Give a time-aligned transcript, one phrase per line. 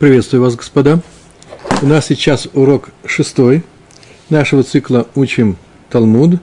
[0.00, 1.00] Приветствую вас, господа.
[1.82, 3.62] У нас сейчас урок шестой
[4.30, 5.58] нашего цикла «Учим
[5.90, 6.40] Талмуд»,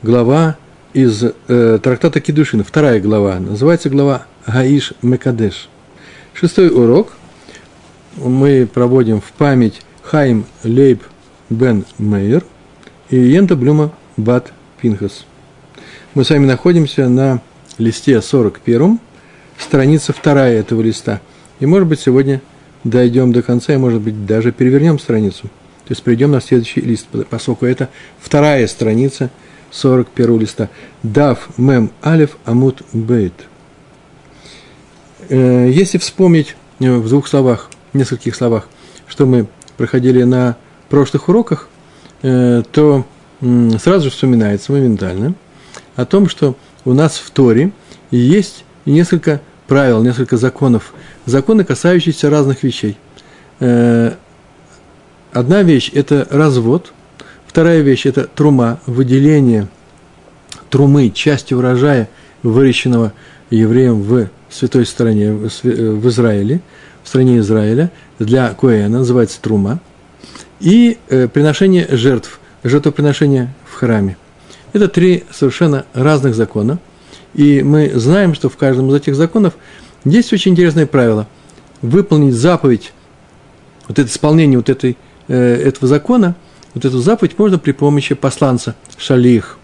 [0.00, 0.56] глава
[0.92, 5.68] из э, трактата Кедушин, вторая глава, называется глава «Гаиш Мекадеш».
[6.34, 7.14] Шестой урок
[8.14, 11.02] мы проводим в память Хаим Лейб
[11.48, 12.44] Бен Мейер
[13.08, 15.24] и Йента Блюма Бат Пинхас.
[16.14, 17.42] Мы с вами находимся на
[17.76, 19.00] листе 41,
[19.58, 21.20] страница вторая этого листа.
[21.58, 22.40] И, может быть, сегодня
[22.84, 25.42] дойдем до конца и, может быть, даже перевернем страницу.
[25.42, 27.88] То есть придем на следующий лист, поскольку это
[28.20, 29.30] вторая страница
[29.70, 30.68] 41 листа.
[31.02, 33.32] Дав мем алиф амут бейт.
[35.28, 38.68] Э, если вспомнить э, в двух словах, в нескольких словах,
[39.06, 40.56] что мы проходили на
[40.88, 41.68] прошлых уроках,
[42.22, 43.04] э, то
[43.78, 45.34] сразу же вспоминается моментально
[45.96, 47.72] о том, что у нас в Торе
[48.10, 49.40] есть несколько
[49.70, 50.92] правил, несколько законов,
[51.26, 52.98] законы, касающиеся разных вещей.
[53.60, 54.14] Э,
[55.32, 56.92] одна вещь– это развод,
[57.46, 59.68] вторая вещь– это трума, выделение
[60.70, 62.08] трумы, части урожая,
[62.42, 63.12] выращенного
[63.50, 66.62] евреем в святой стране, в Израиле,
[67.04, 69.78] в стране Израиля, для Коэна, называется трума,
[70.58, 74.16] и э, приношение жертв, жертвоприношение в храме.
[74.72, 76.80] Это три совершенно разных закона–
[77.34, 79.54] и мы знаем, что в каждом из этих законов
[80.04, 81.26] есть очень интересное правило.
[81.82, 82.92] Выполнить заповедь,
[83.88, 84.96] вот это исполнение вот этой,
[85.28, 86.34] э, этого закона,
[86.74, 89.58] вот эту заповедь можно при помощи посланца шалих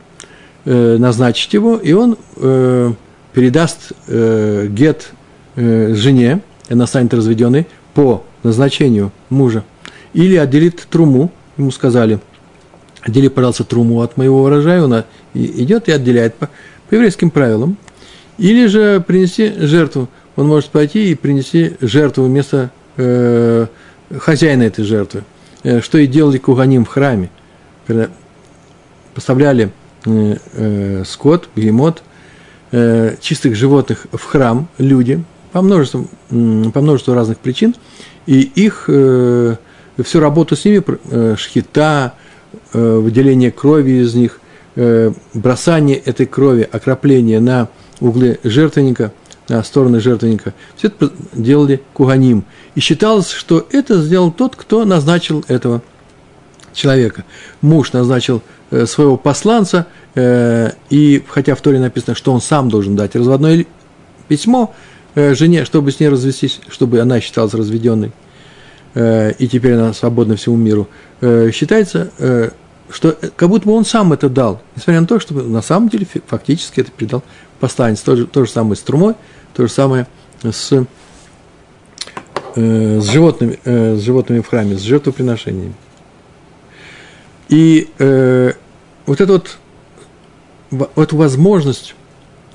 [0.64, 2.92] э, назначить его, и он э,
[3.33, 5.11] передаст э, гет
[5.58, 9.64] жене, она станет разведенной по назначению мужа.
[10.12, 12.20] Или отделит труму, ему сказали,
[13.01, 16.34] отдели, пожалуйста, труму от моего урожая, он идет и отделяет
[16.89, 17.77] по еврейским правилам,
[18.39, 20.09] или же принести жертву.
[20.37, 23.67] Он может пойти и принести жертву вместо э,
[24.19, 25.25] хозяина этой жертвы.
[25.62, 27.31] Э, что и делали куганим в храме.
[27.87, 28.09] Когда
[29.14, 29.73] поставляли
[30.05, 32.02] э, э, скот, бегемот,
[32.73, 37.74] э, чистых животных в храм люди по множеству, э, по множеству разных причин,
[38.27, 39.57] и их э,
[40.03, 42.14] всю работу с ними, э, шхита,
[42.73, 44.41] э, выделение крови из них,
[44.77, 47.69] бросание этой крови, окропление на
[48.01, 49.13] углы жертвенника,
[49.48, 52.45] на стороны жертвенника, все это делали куганим.
[52.75, 55.83] И считалось, что это сделал тот, кто назначил этого
[56.75, 57.25] человека.
[57.63, 62.97] Муж назначил э, своего посланца, э, и хотя в Торе написано, что он сам должен
[62.97, 63.67] дать разводное
[64.29, 64.75] письмо
[65.15, 68.13] жене, чтобы с ней развестись, чтобы она считалась разведенной,
[68.95, 70.89] и теперь она свободна всему миру,
[71.23, 72.53] считается,
[72.91, 76.07] что как будто бы он сам это дал, несмотря на то, что на самом деле
[76.27, 77.23] фактически это передал
[77.61, 78.01] посланец.
[78.01, 79.14] То же, то же самое с трумой,
[79.55, 80.07] то же самое
[80.42, 80.73] с,
[82.55, 85.74] э, с, животными, э, с животными в храме, с жертвоприношениями.
[87.48, 88.52] И э,
[89.07, 89.58] вот эту вот
[90.97, 91.95] эту возможность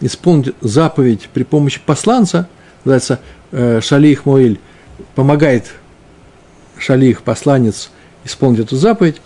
[0.02, 2.48] исполнить заповедь при помощи посланца,
[2.84, 3.20] называется
[3.52, 4.60] э, Шалих Моиль,
[5.16, 5.72] помогает
[6.78, 7.92] Шалих, посланец,
[8.24, 9.22] исполнить эту заповедь,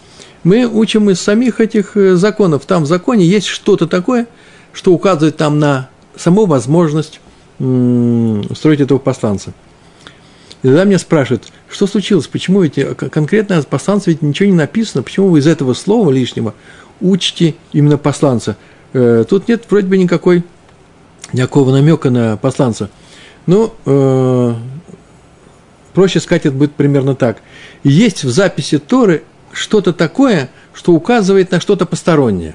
[0.45, 2.65] мы учим из самих этих э, законов.
[2.65, 4.27] Там в законе есть что-то такое,
[4.73, 7.19] что указывает там на саму возможность
[7.57, 9.53] строить этого посланца.
[10.61, 15.01] И тогда меня спрашивают, что случилось, почему ведь э, конкретно посланца ведь ничего не написано,
[15.01, 16.53] почему вы из этого слова лишнего
[17.01, 18.55] учите именно посланца.
[18.93, 20.43] Э, тут нет вроде бы никакой,
[21.33, 22.91] никакого намека на посланца.
[23.47, 24.53] Ну, э,
[25.95, 27.41] проще сказать, это будет примерно так.
[27.83, 29.23] Есть в записи Торы
[29.55, 32.51] что-то такое, что указывает на что-то постороннее.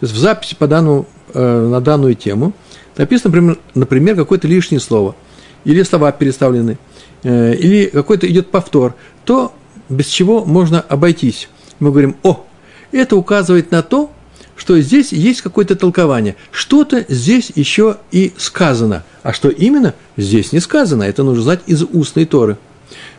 [0.00, 2.52] То есть в записи по данному, э, на данную тему
[2.96, 5.14] написано, например, например какое-то лишнее слово,
[5.64, 6.78] или слова переставлены,
[7.22, 9.52] э, или какой-то идет повтор, то
[9.88, 11.48] без чего можно обойтись.
[11.78, 12.44] Мы говорим, о,
[12.90, 14.10] это указывает на то,
[14.56, 16.36] что здесь есть какое-то толкование.
[16.52, 19.04] Что-то здесь еще и сказано.
[19.22, 21.02] А что именно, здесь не сказано.
[21.02, 22.56] Это нужно знать из устной Торы.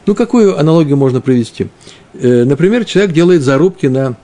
[0.06, 1.68] Ну, какую аналогию можно привести?
[2.20, 4.16] Э, например, человек делает зарубки на,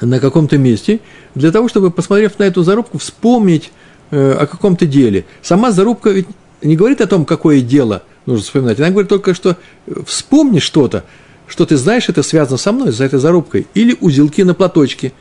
[0.00, 1.00] на каком-то месте,
[1.34, 3.70] для того, чтобы, посмотрев на эту зарубку, вспомнить
[4.10, 5.24] э, о каком-то деле.
[5.42, 6.26] Сама зарубка ведь
[6.62, 8.78] не говорит о том, какое дело нужно вспоминать.
[8.78, 9.56] Она говорит только, что
[9.86, 11.04] э, вспомни что-то,
[11.46, 13.66] что ты знаешь, это связано со мной, за этой зарубкой.
[13.74, 15.12] Или узелки на платочке.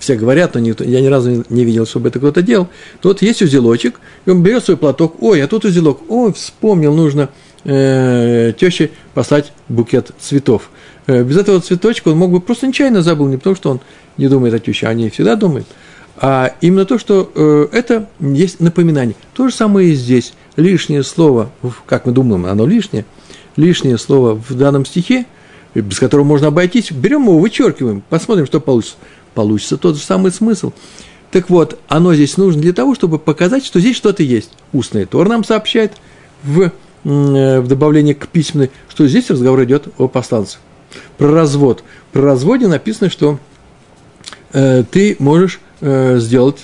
[0.00, 2.68] Все говорят, но никто, я ни разу не видел, чтобы это кто-то делал.
[3.02, 6.94] То вот есть узелочек, и он берет свой платок, ой, а тут узелок, ой, вспомнил,
[6.94, 7.28] нужно
[7.64, 10.70] э, теще послать букет цветов.
[11.06, 13.80] Э, без этого цветочка он мог бы просто нечаянно забыл, не потому что он
[14.16, 15.66] не думает о теще, они всегда думают,
[16.16, 19.16] а именно то, что э, это есть напоминание.
[19.34, 20.34] То же самое и здесь.
[20.56, 21.50] Лишнее слово,
[21.86, 23.04] как мы думаем, оно лишнее,
[23.56, 25.26] лишнее слово в данном стихе,
[25.74, 28.96] без которого можно обойтись, берем его, вычеркиваем, посмотрим, что получится.
[29.34, 30.72] Получится тот же самый смысл.
[31.32, 34.52] Так вот, оно здесь нужно для того, чтобы показать, что здесь что-то есть.
[34.72, 35.94] Устный Тор нам сообщает
[36.44, 36.70] в, э,
[37.04, 40.60] в добавлении к письменной, что здесь разговор идет о посланцах.
[41.18, 41.84] Про развод.
[42.12, 43.38] Про разводе написано, что
[44.52, 46.58] э, ты можешь э, сделать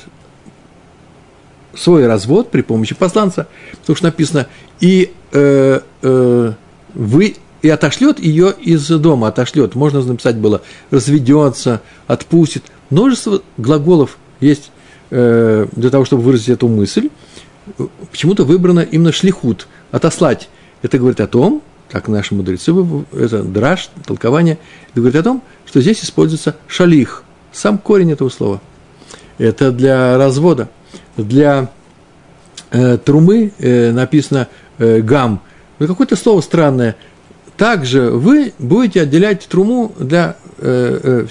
[1.74, 3.48] свой развод при помощи посланца,
[3.80, 4.46] потому что написано,
[4.80, 6.52] и э, э,
[6.94, 9.74] вы и отошлет ее из дома, отошлет.
[9.74, 12.64] Можно написать было разведется, отпустит.
[12.88, 14.70] Множество глаголов есть
[15.10, 17.10] э, для того, чтобы выразить эту мысль.
[18.10, 20.48] Почему-то выбрано именно шлихут, отослать.
[20.82, 22.72] Это говорит о том, как наши мудрецы,
[23.12, 24.58] это драж, толкование,
[24.90, 28.60] это говорит о том, что здесь используется шалих, сам корень этого слова.
[29.38, 30.68] Это для развода.
[31.16, 31.70] Для
[32.70, 34.48] э, трумы э, написано
[34.78, 35.42] э, гам.
[35.78, 36.96] Ну, какое-то слово странное.
[37.56, 41.26] Также вы будете отделять труму для э, э,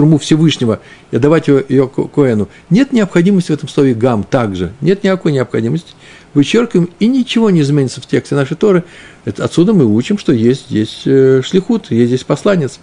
[0.00, 0.80] труму Всевышнего
[1.10, 2.48] и отдавать ее, ее Коэну.
[2.70, 4.72] Нет необходимости в этом слове гам также.
[4.80, 5.92] Нет никакой необходимости.
[6.32, 8.84] Вычеркиваем, и ничего не изменится в тексте нашей Торы.
[9.26, 12.80] Это, отсюда мы учим, что есть здесь э, шлихут, есть здесь посланец.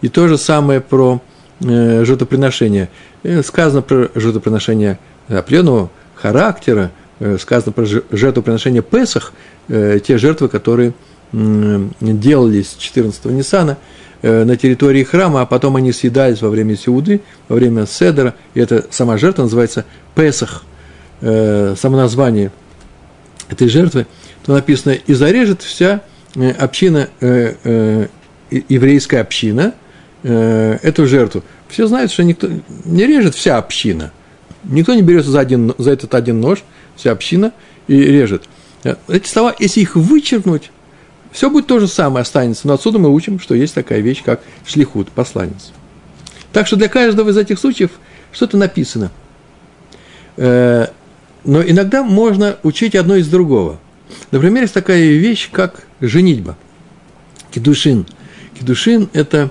[0.00, 1.20] И то же самое про
[1.60, 2.88] э, жертвоприношение.
[3.24, 6.92] Э, сказано про жертвоприношение определенного характера,
[7.40, 9.32] сказано про жертвоприношение Песах,
[9.68, 10.92] те жертвы, которые
[11.32, 17.56] делались 14-го Ниссана– Э, на территории храма, а потом они съедались во время Сеуды, во
[17.56, 19.84] время Седера, и эта сама жертва называется
[20.14, 20.64] Песах,
[21.20, 22.52] э, само название
[23.48, 24.06] этой жертвы,
[24.44, 26.02] то написано, и зарежет вся
[26.34, 27.08] э, община,
[28.50, 29.74] еврейская община,
[30.22, 31.42] эту жертву.
[31.68, 32.48] Все знают, что никто
[32.84, 34.12] не режет вся община.
[34.64, 36.64] Никто не берется за, один, за этот один нож,
[36.96, 37.52] вся община,
[37.86, 38.42] и режет.
[39.08, 40.70] Эти слова, если их вычеркнуть,
[41.32, 44.40] все будет то же самое останется, но отсюда мы учим, что есть такая вещь, как
[44.66, 45.72] шлихут, посланец.
[46.52, 47.90] Так что для каждого из этих случаев
[48.32, 49.10] что-то написано.
[50.36, 50.88] Э,
[51.44, 53.78] но иногда можно учить одно из другого.
[54.30, 56.56] Например, есть такая вещь, как женитьба.
[57.52, 58.06] Кедушин.
[58.58, 59.50] Кедушин– это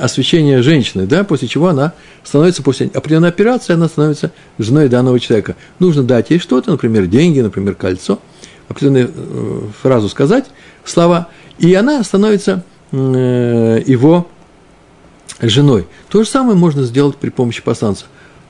[0.00, 5.56] освящение женщины, да, после чего она становится, после определенной операции, она становится женой данного человека.
[5.78, 8.20] Нужно дать ей что-то, например, деньги, например, кольцо,
[8.68, 10.46] определенную э, фразу сказать,
[10.84, 11.28] слова,
[11.58, 14.26] и она становится э, его
[15.40, 15.86] женой.
[16.08, 18.06] То же самое можно сделать при помощи посланца.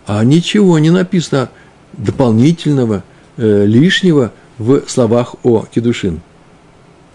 [0.07, 1.51] А ничего не написано
[1.93, 3.05] дополнительного,
[3.37, 6.21] э, лишнего в словах о Кедушин.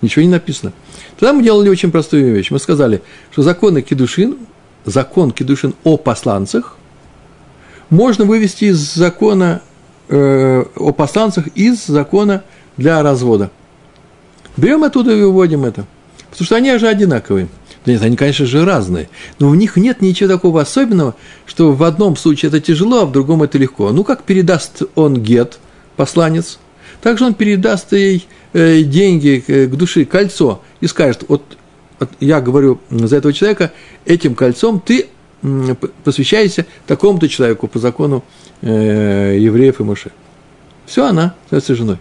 [0.01, 0.73] Ничего не написано.
[1.19, 2.51] Тогда мы делали очень простую вещь.
[2.51, 3.01] Мы сказали,
[3.31, 4.37] что законы Кедушин,
[4.85, 6.77] закон Кедушин о посланцах
[7.89, 9.61] можно вывести из закона
[10.07, 12.43] э, о посланцах из закона
[12.79, 13.51] для развода.
[14.57, 15.85] Берем оттуда и выводим это.
[16.31, 17.47] Потому что они же одинаковые.
[17.85, 19.09] Да нет, они, конечно же, разные.
[19.39, 21.15] Но в них нет ничего такого особенного,
[21.45, 23.91] что в одном случае это тяжело, а в другом это легко.
[23.91, 25.59] Ну, как передаст он гет,
[25.95, 26.59] посланец,
[27.01, 31.43] также он передаст ей э, деньги э, к душе, кольцо, и скажет, вот,
[31.99, 33.71] вот я говорю за этого человека,
[34.05, 35.07] этим кольцом ты
[36.03, 38.25] посвящаешься такому-то человеку по закону
[38.61, 40.11] э, евреев и Моше.
[40.85, 41.97] Все, она становится женой.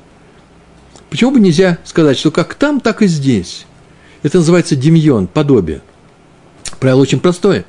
[1.10, 3.67] Почему бы нельзя сказать, что как там, так и здесь?
[4.22, 5.81] Это называется демьон, подобие.
[6.81, 7.65] Правило очень простое.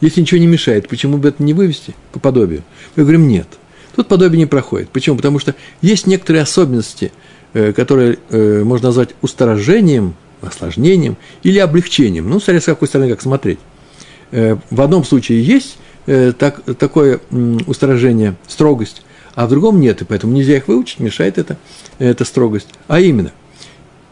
[0.00, 2.62] Если ничего не мешает, почему бы это не вывести по подобию?
[2.94, 3.46] Мы говорим, нет.
[3.94, 4.90] Тут подобие не проходит.
[4.90, 5.16] Почему?
[5.16, 7.12] Потому что есть некоторые особенности,
[7.54, 12.28] э, которые э, можно назвать устражением, осложнением или облегчением.
[12.28, 13.58] Ну, смотря с какой стороны, как смотреть.
[14.32, 15.78] Э, в одном случае есть
[16.38, 17.18] так, такое
[17.66, 19.02] устражение, строгость,
[19.36, 21.58] а в другом нет, и поэтому нельзя их выучить, мешает это,
[21.98, 22.68] эта строгость.
[22.88, 23.32] А именно,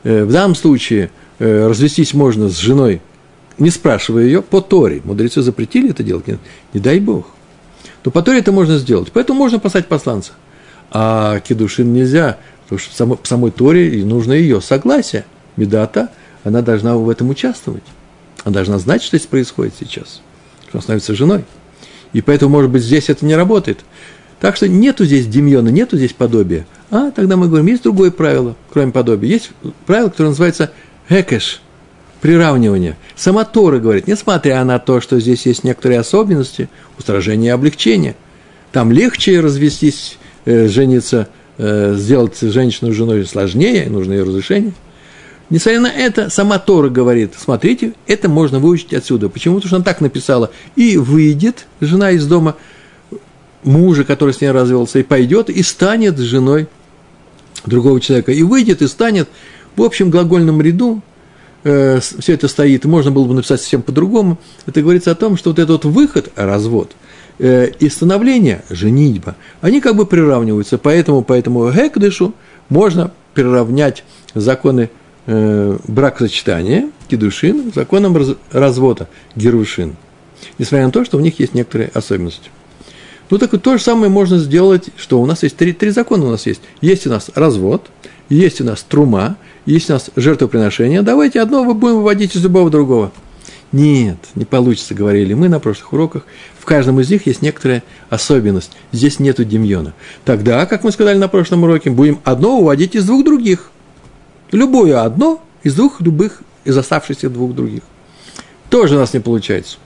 [0.04, 3.00] э, в данном случае э, развестись можно с женой,
[3.58, 5.00] не спрашивая ее, по Торе.
[5.02, 6.38] Мудрецы запретили это делать, нет,
[6.74, 7.26] не дай Бог.
[8.04, 10.32] Но по Торе это можно сделать, поэтому можно послать посланца.
[10.90, 15.24] А кедушин нельзя, потому что в самой, в самой Торе нужно ее согласие.
[15.56, 16.10] Медата,
[16.44, 17.84] она должна в этом участвовать.
[18.44, 20.20] Она должна знать, что здесь происходит сейчас,
[20.68, 21.44] что она становится женой.
[22.12, 23.84] И поэтому, может быть, здесь это не работает.
[24.44, 26.66] Так что нету здесь демьона, нету здесь подобия.
[26.90, 29.30] А тогда мы говорим, есть другое правило, кроме подобия.
[29.30, 29.52] Есть
[29.86, 30.70] правило, которое называется
[31.08, 31.62] хекеш,
[32.20, 32.98] приравнивание.
[33.16, 38.16] Сама Тора говорит, несмотря на то, что здесь есть некоторые особенности, устражение и облегчение,
[38.70, 44.74] там легче развестись, э, жениться, э, сделать женщину женой сложнее, нужно ее разрешение.
[45.48, 49.30] Несмотря на это, сама Тора говорит, смотрите, это можно выучить отсюда.
[49.30, 49.54] Почему?
[49.54, 50.50] Потому что она так написала.
[50.76, 52.56] И выйдет жена из дома–
[53.64, 56.68] мужа, который с ней развелся, и пойдет и станет женой
[57.66, 58.32] другого человека.
[58.32, 59.28] И выйдет и станет
[59.76, 61.02] в общем глагольном ряду.
[61.64, 65.50] Э, все это стоит, можно было бы написать совсем по-другому, это говорится о том, что
[65.50, 66.92] вот этот выход, развод,
[67.38, 72.34] э, и становление, женитьба, они как бы приравниваются, поэтому, поэтому гекдышу
[72.68, 74.04] можно приравнять
[74.34, 74.90] законы
[75.24, 79.96] э, бракосочетания, кедушин, законам раз, развода, герушин,
[80.58, 82.50] несмотря на то, что у них есть некоторые особенности.
[83.30, 86.26] Ну, так вот, то же самое можно сделать, что у нас есть три, три закона
[86.26, 86.60] у нас есть.
[86.80, 87.90] Есть у нас развод,
[88.28, 91.02] есть у нас трума, есть у нас жертвоприношение.
[91.02, 93.12] Давайте одно мы будем выводить из любого другого.
[93.72, 96.26] Нет, не получится, говорили мы на прошлых уроках.
[96.60, 98.70] В каждом из них есть некоторая особенность.
[98.92, 99.94] Здесь нету демьона.
[100.24, 103.70] Тогда, как мы сказали на прошлом уроке, будем одно выводить из двух других.
[104.52, 107.82] Любое одно из двух любых, из оставшихся двух других.
[108.70, 109.78] Тоже у нас не получается.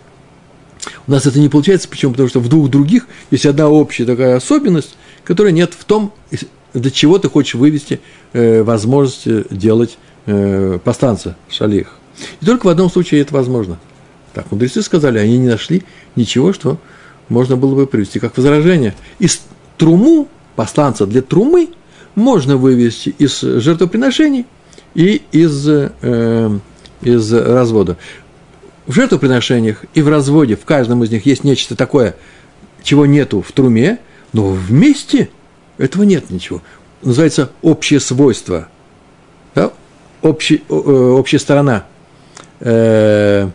[1.07, 2.13] У нас это не получается, почему?
[2.13, 6.13] Потому что в двух других есть одна общая такая особенность, которая нет в том,
[6.75, 8.01] для чего ты хочешь вывести
[8.33, 11.95] э, возможность делать э, постанца шалих.
[12.41, 13.79] И только в одном случае это возможно.
[14.35, 15.83] Так, мудрецы сказали, они не нашли
[16.17, 16.79] ничего, что
[17.29, 18.95] можно было бы привести как возражение.
[19.19, 19.41] Из
[19.77, 21.69] труму, посланца для трумы,
[22.15, 24.47] можно вывести из жертвоприношений
[24.95, 26.59] и из, э,
[27.01, 27.97] из развода
[28.89, 32.17] в жертвоприношениях и в разводе, в каждом из них есть нечто такое,
[32.83, 33.99] чего нету в труме,
[34.33, 35.29] но вместе
[35.77, 36.63] этого нет ничего.
[37.03, 38.69] Называется общее свойство,
[39.55, 39.73] да?
[40.23, 41.85] Общий, э, общая сторона
[42.61, 43.51] э,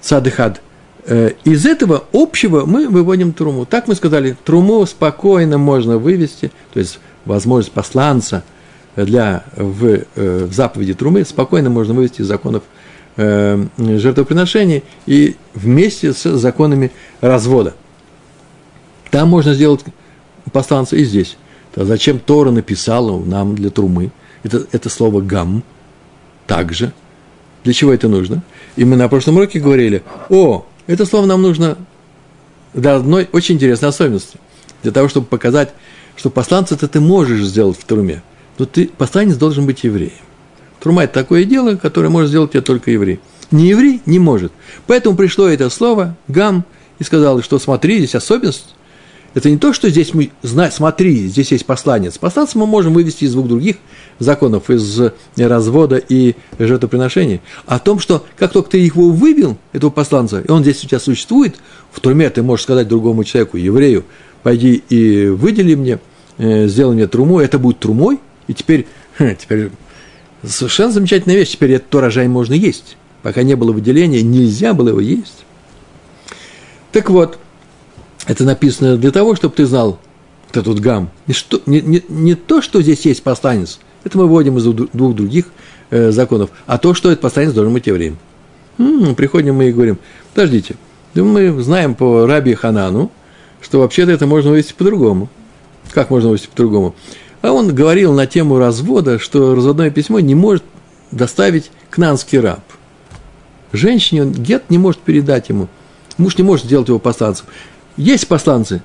[0.00, 0.62] цадыхад.
[1.06, 3.66] Э, из этого общего мы выводим труму.
[3.66, 8.44] Так мы сказали, труму спокойно можно вывести, то есть возможность посланца
[8.94, 12.62] для, в, э, в заповеди трумы спокойно можно вывести из законов
[13.16, 17.74] жертвоприношений и вместе с законами развода.
[19.10, 19.84] Там можно сделать
[20.52, 21.36] посланца и здесь.
[21.74, 24.10] То зачем Тора написала нам для трумы?
[24.42, 25.62] Это, это слово гам
[26.46, 26.92] также.
[27.64, 28.42] Для чего это нужно?
[28.76, 31.76] И мы на прошлом уроке говорили, о, это слово нам нужно
[32.74, 34.38] для одной очень интересной особенности.
[34.82, 35.72] Для того, чтобы показать,
[36.16, 38.22] что посланца ты можешь сделать в труме.
[38.58, 40.12] Но ты, посланец должен быть евреем.
[40.86, 43.18] Трума– такое дело, которое может сделать тебе только еврей.
[43.50, 44.52] Не еврей не может.
[44.86, 46.64] Поэтому пришло это слово «гам»
[47.00, 48.76] и сказал, что смотри, здесь особенность.
[49.34, 52.18] Это не то, что здесь мы знаем, смотри, здесь есть посланец.
[52.18, 53.78] Посланца мы можем вывести из двух других
[54.20, 57.40] законов, из развода и жертвоприношения.
[57.66, 60.86] А о том, что как только ты его выбил, этого посланца, и он здесь у
[60.86, 61.56] тебя существует,
[61.90, 64.04] в труме ты можешь сказать другому человеку, еврею,
[64.44, 65.98] пойди и выдели мне,
[66.38, 68.86] э, сделай мне труму, это будет трумой, и теперь,
[69.18, 69.70] теперь
[70.44, 71.52] Совершенно замечательная вещь.
[71.52, 72.96] Теперь этот урожай можно есть.
[73.22, 75.44] Пока не было выделения, нельзя было его есть.
[76.92, 77.38] Так вот,
[78.26, 79.98] это написано для того, чтобы ты знал
[80.48, 81.10] вот этот гам.
[81.26, 85.14] Не, что, не, не, не то, что здесь есть посланец, это мы вводим из двух
[85.14, 85.46] других
[85.90, 88.18] э, законов, а то, что этот посланец должен быть евреем.
[88.78, 89.98] М-м, приходим мы и говорим,
[90.32, 90.76] подождите,
[91.14, 93.10] мы знаем по Раби Ханану,
[93.60, 95.28] что вообще-то это можно вывести по-другому.
[95.90, 96.94] Как можно вывести по-другому?
[97.46, 100.64] А он говорил на тему развода, что разводное письмо не может
[101.12, 102.58] доставить кнанский раб.
[103.72, 105.68] Женщине он гет не может передать ему.
[106.18, 107.46] Муж не может сделать его посланцем.
[107.96, 108.82] Есть посланцы,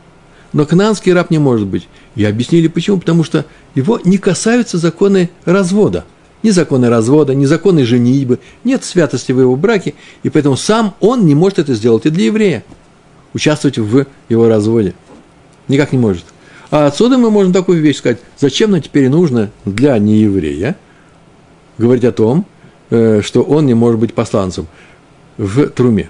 [0.53, 1.87] но кнанский раб не может быть.
[2.15, 2.99] И объяснили почему.
[2.99, 6.05] Потому что его не касаются законы развода.
[6.43, 8.37] Ни законы развода, ни законы женитьбы.
[8.63, 9.95] Нет святости в его браке.
[10.21, 12.63] И поэтому сам он не может это сделать и для еврея.
[13.33, 14.93] Участвовать в его разводе.
[15.67, 16.25] Никак не может.
[16.71, 20.77] А отсюда мы можем такую вещь сказать, зачем нам теперь нужно для нееврея
[21.77, 22.45] говорить о том,
[22.89, 24.67] э, что он не может быть посланцем
[25.37, 26.09] в труме.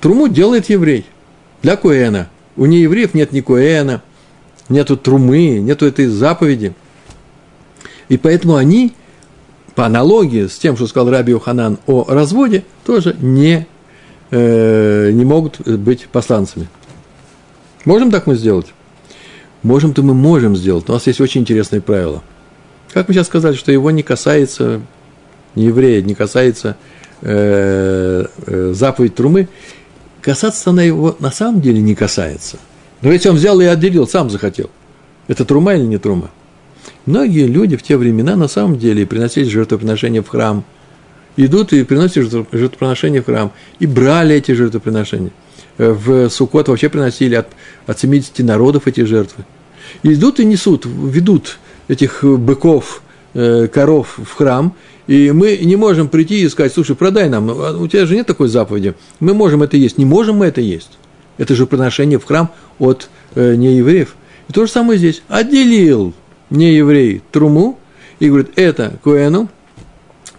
[0.00, 1.06] Труму делает еврей
[1.62, 2.28] для Коэна.
[2.56, 4.02] У неевреев нет ни Коэна,
[4.68, 6.74] нету трумы, нету этой заповеди.
[8.08, 8.92] И поэтому они,
[9.76, 13.68] по аналогии с тем, что сказал Раби Уханан о разводе, тоже не,
[14.32, 16.66] э, не могут быть посланцами.
[17.84, 18.66] Можем так мы сделать?
[19.66, 22.22] Можем-то мы можем сделать, у нас есть очень интересное правило.
[22.92, 24.80] Как мы сейчас сказали, что его не касается
[25.56, 26.76] не еврея, не касается
[27.22, 29.48] э, э, заповедь Трумы,
[30.22, 32.58] касаться она его на самом деле не касается.
[33.02, 34.70] Но если он взял и отделил, сам захотел.
[35.26, 36.30] Это трума или не трума?
[37.04, 40.62] Многие люди в те времена на самом деле приносили жертвоприношения в храм.
[41.36, 43.50] Идут и приносят жертвоприношения в храм.
[43.80, 45.32] И брали эти жертвоприношения.
[45.78, 47.48] Э, в Суккот вообще приносили от,
[47.88, 49.44] от 70 народов эти жертвы
[50.02, 53.02] идут и несут, ведут этих быков,
[53.34, 54.74] э, коров в храм,
[55.06, 58.26] и мы не можем прийти и сказать, слушай, продай нам, а у тебя же нет
[58.26, 60.98] такой заповеди, мы можем это есть, не можем мы это есть.
[61.38, 64.16] Это же приношение в храм от э, неевреев.
[64.48, 65.22] И то же самое здесь.
[65.28, 66.14] Отделил
[66.48, 67.78] нееврей труму
[68.20, 69.50] и говорит, это Коэну,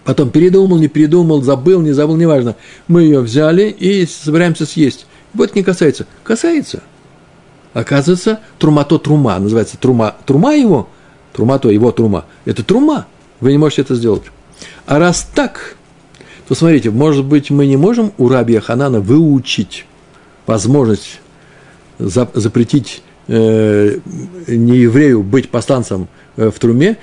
[0.08, 2.56] Потом передумал, не передумал, забыл, не забыл, неважно.
[2.88, 5.06] Мы ее взяли и собираемся съесть.
[5.34, 6.08] Вот не касается.
[6.24, 6.82] Касается.
[7.77, 9.38] Оказывается, трума то трума.
[9.38, 10.15] Называется трума.
[10.25, 10.89] Трума его,
[11.31, 12.25] трума то его трума.
[12.43, 13.05] Это трума.
[13.39, 14.24] Вы не можете это сделать.
[14.88, 15.75] А раз так,
[16.48, 19.86] то смотрите, может быть, мы не можем у раби Ханана выучить
[20.48, 21.19] возможность
[22.00, 24.00] запретить э,
[24.48, 26.98] нееврею быть посланцем э, в труме,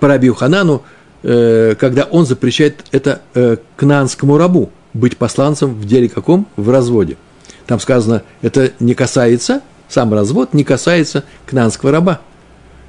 [0.00, 0.82] по раби Ханану,
[1.22, 6.48] э, когда он запрещает это э, кнанскому рабу быть посланцем в деле каком?
[6.56, 7.16] В разводе.
[7.66, 12.20] Там сказано, это не касается, сам развод не касается кнанского раба.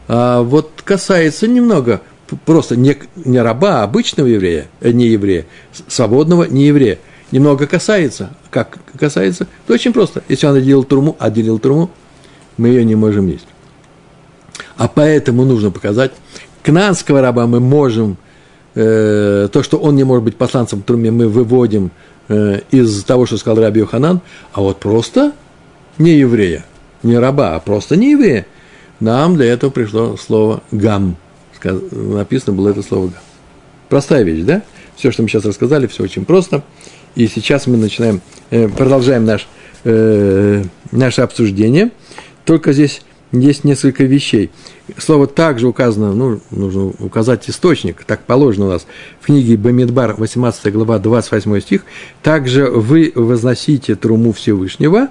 [0.08, 2.02] А вот касается немного
[2.46, 5.46] просто не, не раба, а обычного еврея, э, не еврея,
[5.88, 7.00] свободного не еврея.
[7.32, 8.32] Немного касается.
[8.50, 9.48] Как касается?
[9.68, 10.24] То очень просто.
[10.28, 11.92] Если он отделил труму, отделил труму,
[12.58, 13.48] мы ее не можем есть.
[14.78, 16.12] А поэтому нужно показать,
[16.64, 18.18] кнанского раба мы можем,
[18.76, 21.92] э, то, что он не может быть посланцем труме, мы выводим
[22.30, 24.22] э, из того, что сказал Раби Йоханан,
[24.54, 25.34] а вот просто
[25.98, 26.66] не еврея,
[27.04, 28.46] не раба, а просто не еврея,
[29.00, 31.16] нам для этого пришло слово «гам»,
[31.64, 33.22] написано было это слово «гам».
[33.90, 34.62] Простая вещь, да?
[34.96, 36.64] Все, что мы сейчас рассказали, все очень просто.
[37.16, 39.48] И сейчас мы начинаем, э, продолжаем наш,
[39.84, 41.92] э, наше обсуждение.
[42.46, 43.02] Только здесь
[43.32, 44.52] есть несколько вещей.
[44.98, 48.88] Слово также указано, ну, нужно указать источник, так положено у нас
[49.22, 51.86] в книге Бамидбар, 18 глава, 28 стих.
[52.24, 55.10] Также вы возносите труму Всевышнего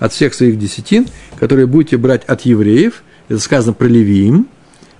[0.00, 1.06] от всех своих десятин,
[1.38, 4.48] которые будете брать от евреев, это сказано про левиим,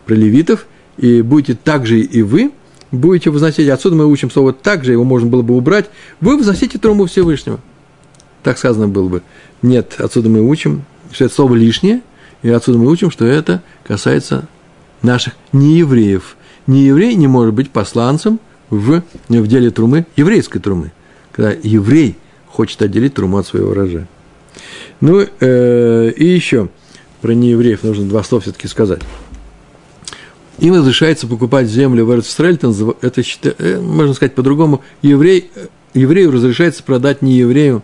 [0.07, 0.67] про левитов,
[0.99, 2.53] и будете также и вы
[2.93, 5.91] будете возносить, отсюда мы учим слово также, его можно было бы убрать,
[6.21, 7.61] вы возносите труму Всевышнего.
[8.43, 9.23] Так сказано было бы.
[9.63, 12.03] Нет, отсюда мы учим, что это слово лишнее,
[12.43, 14.49] и отсюда мы учим, что это касается
[15.03, 16.37] наших неевреев.
[16.67, 18.41] Нееврей не может быть посланцем
[18.71, 20.93] в, в деле трумы, еврейской трумы,
[21.33, 24.09] когда еврей хочет отделить труму от своего урожая.
[25.01, 26.69] Ну, э, и еще
[27.21, 29.01] про неевреев нужно два слова все-таки сказать.
[30.59, 32.59] Им разрешается покупать землю в Израиль,
[33.01, 33.23] это,
[33.59, 35.51] э, можно сказать по-другому, еврей,
[35.95, 37.83] еврею разрешается продать не еврею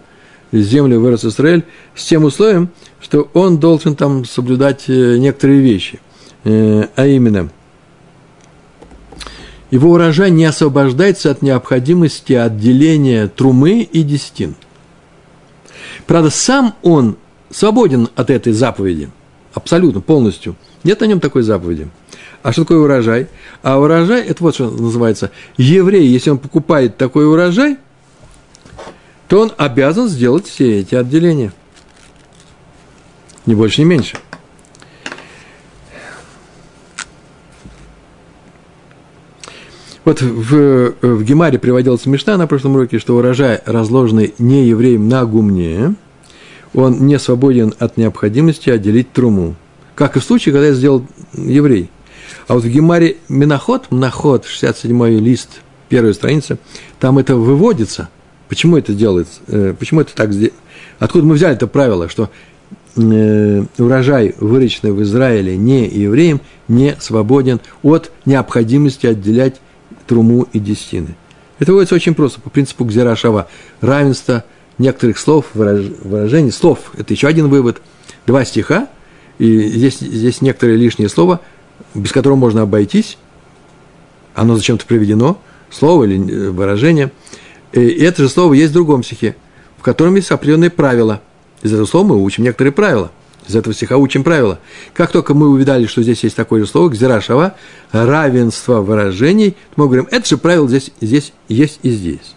[0.53, 6.01] землю в Израиль с тем условием, что он должен там соблюдать э, некоторые вещи.
[6.45, 7.51] Э, а именно,
[9.71, 14.55] его урожай не освобождается от необходимости отделения трумы и десятин.
[16.07, 17.17] Правда, сам он
[17.51, 19.11] свободен от этой заповеди,
[19.55, 20.57] абсолютно, полностью.
[20.85, 21.89] Нет на нем такой заповеди.
[22.43, 23.29] А что такое урожай?
[23.63, 27.79] А урожай, это вот что называется, еврей, если он покупает такой урожай,
[29.29, 31.53] то он обязан сделать все эти отделения.
[33.47, 34.17] Ни больше, ни меньше.
[40.07, 45.27] Вот в, в Гемаре приводилась мечта на прошлом уроке, что урожай, разложенный не евреем на
[45.27, 45.97] гумне,
[46.75, 49.57] он не свободен от необходимости отделить труму.
[49.97, 51.90] Как и в случае, когда это сделал еврей.
[52.47, 56.59] А вот в Гемаре Миноход, Мноход, 67-й лист, первая страница,
[57.01, 58.09] там это выводится.
[58.49, 59.40] Почему это делается?
[59.49, 60.57] Э, почему это так сделано?
[61.01, 62.31] Откуда мы взяли это правило, что
[62.95, 69.57] э, урожай, выращенный в Израиле не евреем, не свободен от необходимости отделять
[70.07, 71.16] труму и десятины.
[71.59, 73.49] Это выводится очень просто, по принципу Гзерашава.
[73.81, 74.45] Равенство
[74.79, 76.92] некоторых слов, выражений, слов.
[76.97, 77.81] Это еще один вывод.
[78.27, 78.88] Два стиха,
[79.38, 81.40] и здесь, здесь некоторые лишние слова–
[81.95, 83.19] без которого можно обойтись,
[84.35, 85.38] оно зачем-то приведено,
[85.71, 87.11] слово или э, выражение,
[87.73, 89.37] и это же слово есть в другом стихе,
[89.79, 91.21] в котором есть определенные правила.
[91.62, 93.11] Из этого слова мы учим некоторые правила.
[93.47, 94.59] Из этого стиха учим правила.
[94.93, 97.55] Как только мы увидали, что здесь есть такое же слово, гзирашава,
[97.93, 102.35] равенство выражений, мы говорим, это же правило здесь, здесь есть и здесь.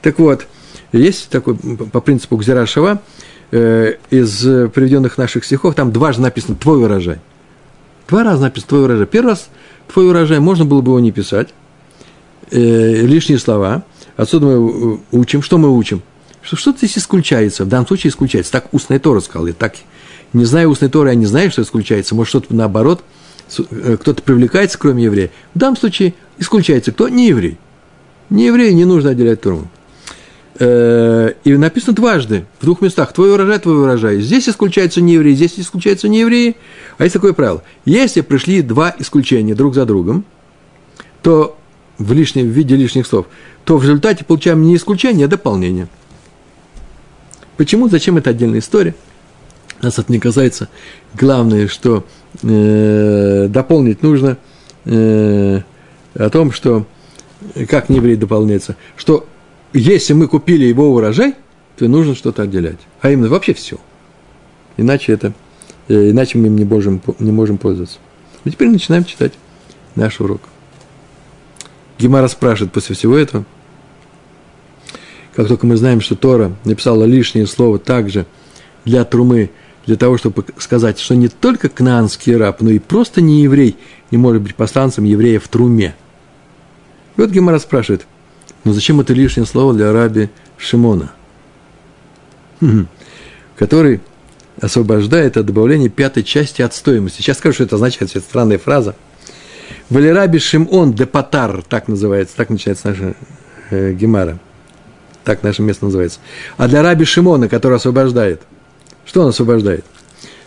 [0.00, 0.46] Так вот,
[0.92, 3.02] есть такой, по принципу гзирашава,
[3.50, 7.18] э, из приведенных наших стихов, там дважды написано «твой урожай».
[8.08, 9.06] Два раза написано твой урожай.
[9.06, 9.48] Первый раз
[9.92, 11.48] твой урожай, можно было бы его не писать.
[12.50, 13.84] Э, лишние слова.
[14.16, 14.52] Отсюда мы
[14.94, 15.42] э, учим.
[15.42, 16.02] Что мы учим?
[16.40, 17.64] Что что-то здесь исключается.
[17.64, 18.52] В данном случае исключается.
[18.52, 19.46] Так устная Тора сказал.
[19.46, 19.74] Я так,
[20.32, 22.14] не знаю устной Торы, я не знаю, что исключается.
[22.14, 23.02] Может, что-то наоборот,
[23.70, 25.30] э, кто-то привлекается, кроме еврея.
[25.54, 27.08] В данном случае исключается кто?
[27.08, 27.58] Не еврей.
[28.30, 29.68] Не еврей, не нужно отделять Тору.
[30.60, 34.20] Э, и написано дважды, в двух местах, твой урожай, твой урожай.
[34.20, 36.56] Здесь исключаются не евреи, здесь исключаются не евреи.
[36.98, 37.62] А есть такое правило.
[37.84, 40.24] Если пришли два исключения друг за другом,
[41.22, 41.56] то
[41.98, 43.26] в, лишнем, в виде лишних слов,
[43.64, 45.88] то в результате получаем не исключение, а дополнение.
[47.56, 48.94] Почему, зачем это отдельная история?
[49.82, 50.68] Нас это не касается.
[51.14, 52.04] Главное, что
[52.42, 54.38] э, дополнить нужно
[54.84, 55.60] э,
[56.14, 56.86] о том, что
[57.68, 59.26] как не еврей дополняется, что
[59.72, 61.34] если мы купили его урожай,
[61.76, 62.78] то нужно что-то отделять.
[63.00, 63.78] А именно вообще все.
[64.76, 65.32] Иначе это,
[65.88, 67.98] э, иначе мы им не можем, не можем пользоваться.
[68.44, 69.32] И теперь начинаем читать
[69.94, 70.40] наш урок.
[71.98, 73.44] Гемара спрашивает после всего этого,
[75.34, 78.26] как только мы знаем, что Тора написала лишнее слово также
[78.84, 79.50] для Трумы,
[79.88, 83.78] для того, чтобы сказать, что не только кнаанский раб, но и просто не еврей
[84.10, 85.94] не может быть посланцем еврея в Труме.
[87.16, 88.06] И вот Гемара спрашивает,
[88.64, 91.12] ну зачем это лишнее слово для раби Шимона,
[93.56, 94.02] который
[94.60, 97.22] освобождает от добавления пятой части от стоимости.
[97.22, 98.94] Сейчас скажу, что это означает, это странная фраза.
[99.88, 103.14] Валераби Шимон де Патар, так называется, так начинается наша
[103.70, 104.38] э, Гемара.
[105.24, 106.20] Так наше место называется.
[106.58, 108.42] А для раби Шимона, который освобождает,
[109.08, 109.84] что он освобождает?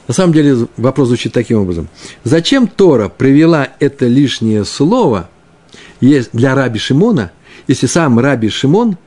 [0.08, 1.90] На самом деле вопрос звучит таким образом.
[2.24, 5.30] Зачем Тора привела это лишнее слово
[6.00, 7.32] для раби Шимона,
[7.68, 8.98] если сам раби Шимон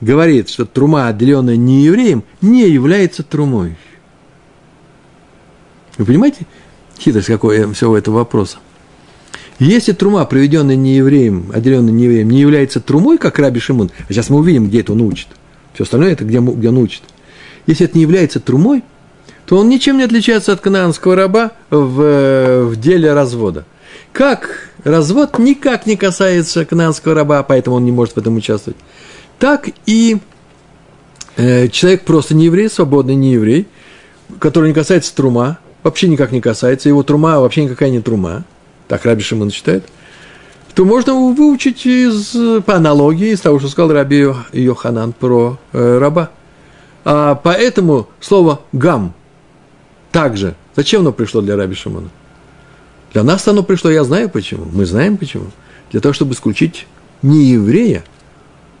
[0.00, 3.76] говорит, что трума, отделенная не евреем, не является трумой?
[5.98, 6.46] Вы понимаете
[6.98, 8.58] хитрость какой всего этого вопроса?
[9.58, 14.38] Если трума, приведенная неевреем, отделенная неевреем, не является трумой, как Раби Шимон, а сейчас мы
[14.38, 15.28] увидим, где это он учит,
[15.74, 17.02] все остальное это где, где он учит.
[17.66, 18.82] Если это не является трумой,
[19.46, 23.64] то он ничем не отличается от кананского раба в, в деле развода.
[24.12, 28.78] Как развод никак не касается кананского раба, поэтому он не может в этом участвовать,
[29.38, 30.18] так и
[31.36, 33.68] э, человек просто не еврей, свободный не еврей,
[34.38, 38.44] который не касается трума, вообще никак не касается, его трума вообще никакая не трума,
[38.88, 39.84] так Раби Шимон считает,
[40.74, 46.30] то можно выучить из, по аналогии из того, что сказал Раби Йоханан про э, раба.
[47.04, 49.14] А поэтому слово «гам»
[50.12, 52.08] также, зачем оно пришло для Раби Шимона?
[53.12, 55.46] Для нас оно пришло, я знаю почему, мы знаем почему.
[55.90, 56.86] Для того, чтобы исключить
[57.22, 58.04] не еврея,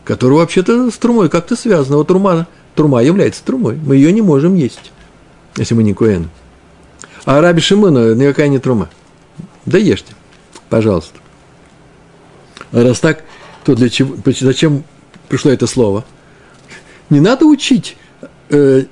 [0.04, 1.96] который вообще-то с трумой как-то связан.
[1.96, 4.92] Вот трума, трума является трумой, мы ее не можем есть,
[5.56, 6.28] если мы не куэн.
[7.24, 8.88] А Раби Шимона никакая не трума.
[9.64, 10.14] Да ешьте,
[10.68, 11.18] пожалуйста.
[12.72, 13.24] А раз так,
[13.64, 14.84] то для чего, зачем
[15.28, 16.04] пришло это слово?
[17.10, 17.96] Не надо учить
[18.48, 18.84] э,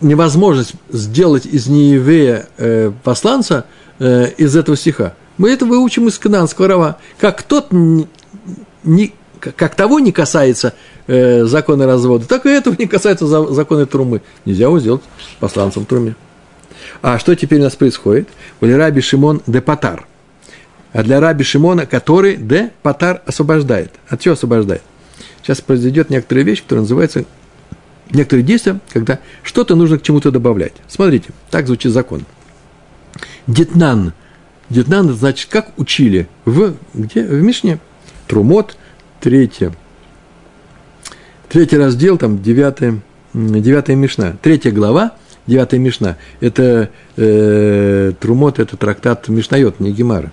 [0.00, 3.66] невозможность сделать из нееврея э, посланца
[3.98, 5.14] э, из этого стиха.
[5.38, 6.98] Мы это выучим из кананского рава.
[7.18, 10.74] Как тот не, как того не касается
[11.06, 14.22] э, закона развода, так и этого не касается закона трумы.
[14.44, 15.02] Нельзя его сделать
[15.38, 16.14] посланцем труме.
[17.02, 18.28] А что теперь у нас происходит?
[18.60, 20.06] Были раби Шимон де Патар.
[20.92, 23.92] А для раби Шимона, который де Патар освобождает.
[24.08, 24.82] От чего освобождает?
[25.42, 27.24] Сейчас произойдет некоторая вещь, которая называется
[28.12, 30.72] некоторые действия, когда что-то нужно к чему-то добавлять.
[30.88, 32.24] Смотрите, так звучит закон.
[33.46, 34.12] Детнан.
[34.68, 37.22] Детнан, значит, как учили в, где?
[37.22, 37.78] в Мишне.
[38.28, 38.76] Трумот,
[39.20, 39.72] третье.
[41.48, 43.00] Третий раздел, там, девятая,
[43.34, 44.36] девятая Мишна.
[44.40, 45.14] Третья глава,
[45.48, 46.16] девятая Мишна.
[46.38, 50.30] Это э, Трумот, это трактат Мишнайот, не Гемара.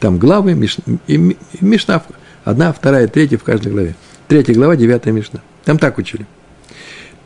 [0.00, 2.02] Там главы, Миш, и Мишна,
[2.44, 3.94] одна, вторая, третья в каждой главе.
[4.28, 5.40] Третья глава, девятая Мишна.
[5.64, 6.26] Там так учили.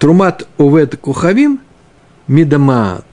[0.03, 1.61] Трумат увет кухавим
[2.27, 3.07] мидамат.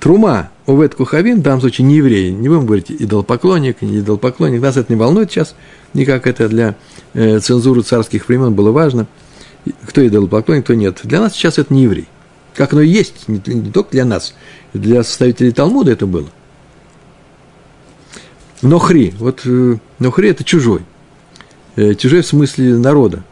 [0.00, 4.78] Трума увет кухавим, в данном случае не еврей, не будем говорить идолопоклонник, не идолопоклонник, нас
[4.78, 5.54] это не волнует сейчас,
[5.92, 6.74] никак это для
[7.12, 9.06] э, цензуры царских времен было важно,
[9.84, 11.00] кто идолопоклонник, кто нет.
[11.02, 12.08] Для нас сейчас это не еврей.
[12.54, 14.34] Как оно и есть, не, не только для нас,
[14.72, 16.30] для составителей Талмуда это было.
[18.62, 20.80] Нохри, вот э, Нохри– это чужой.
[21.76, 23.22] Э, чужой в смысле народа.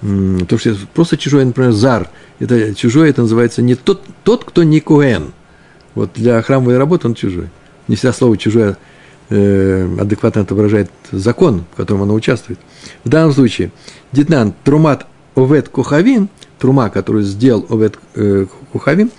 [0.00, 2.08] То, что просто чужой, например, зар.
[2.38, 5.32] Это чужой, это называется не тот, тот кто не куэн.
[5.94, 7.48] Вот для храмовой работы он чужой.
[7.86, 8.78] Не всегда слово чужое
[9.28, 12.58] э, адекватно отображает закон, в котором оно участвует.
[13.04, 13.72] В данном случае
[14.12, 19.10] Дитнан Трумат Овет Кухавин, Трума, который сделал Овет э, Кухавин,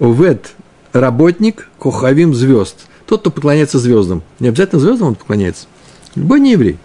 [0.00, 0.52] Овет
[0.92, 2.86] работник Кухавим звезд.
[3.06, 4.22] Тот, кто поклоняется звездам.
[4.40, 5.66] Не обязательно звездам он поклоняется.
[6.14, 6.78] Любой не еврей.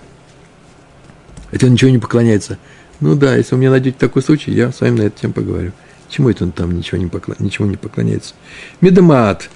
[1.52, 2.58] Это он ничего не поклоняется.
[3.02, 5.72] Ну да, если вы мне найдете такой случай, я с вами на эту тему поговорю.
[6.08, 7.36] Чему это он там ничего не, поклон...
[7.40, 8.36] ничего не поклоняется?
[8.80, 9.50] Медамаат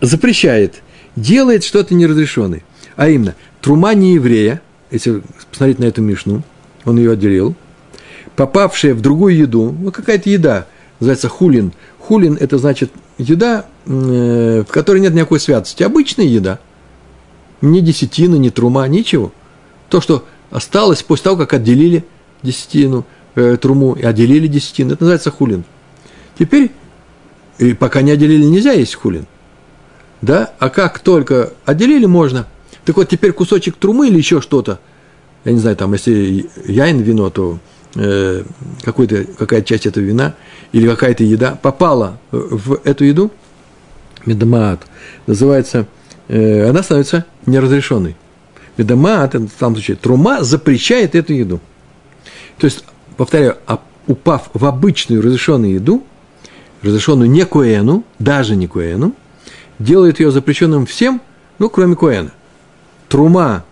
[0.00, 0.82] запрещает,
[1.14, 2.62] делает что-то неразрешенное.
[2.96, 6.42] А именно, трума не еврея, если посмотреть на эту мишну,
[6.86, 7.54] он ее отделил,
[8.34, 10.66] попавшая в другую еду, ну какая-то еда,
[11.00, 11.72] называется хулин.
[11.98, 15.82] Хулин– это значит еда, э, в которой нет никакой святости.
[15.82, 16.58] Обычная еда.
[17.60, 19.32] Ни десятина, ни трума, ничего.
[19.90, 22.04] То, что осталось после того, как отделили
[22.42, 25.64] десятину, э, труму и отделили десятину, это называется хулин.
[26.38, 26.70] Теперь,
[27.58, 29.26] и пока не отделили, нельзя есть хулин.
[30.22, 30.52] Да?
[30.58, 32.46] А как только отделили, можно.
[32.84, 34.80] Так вот, теперь кусочек трумы или еще что-то,
[35.44, 37.58] я не знаю, там, если яин вино, то
[37.94, 38.42] э,
[38.84, 40.34] какая-то часть этого вина
[40.72, 43.30] или какая-то еда попала в эту еду,
[44.26, 44.80] медамаат,
[45.26, 45.86] называется,
[46.28, 48.16] э, она становится неразрешенной.
[48.76, 51.60] Медамаат, в данном случае, трума запрещает эту еду.
[52.60, 52.84] То есть,
[53.16, 56.04] повторяю, а упав в обычную разрешенную еду,
[56.82, 59.14] разрешенную не Коэну, даже не Коэну,
[59.78, 61.22] делает ее запрещенным всем,
[61.58, 62.32] ну, кроме Коэна.
[63.08, 63.64] Трума,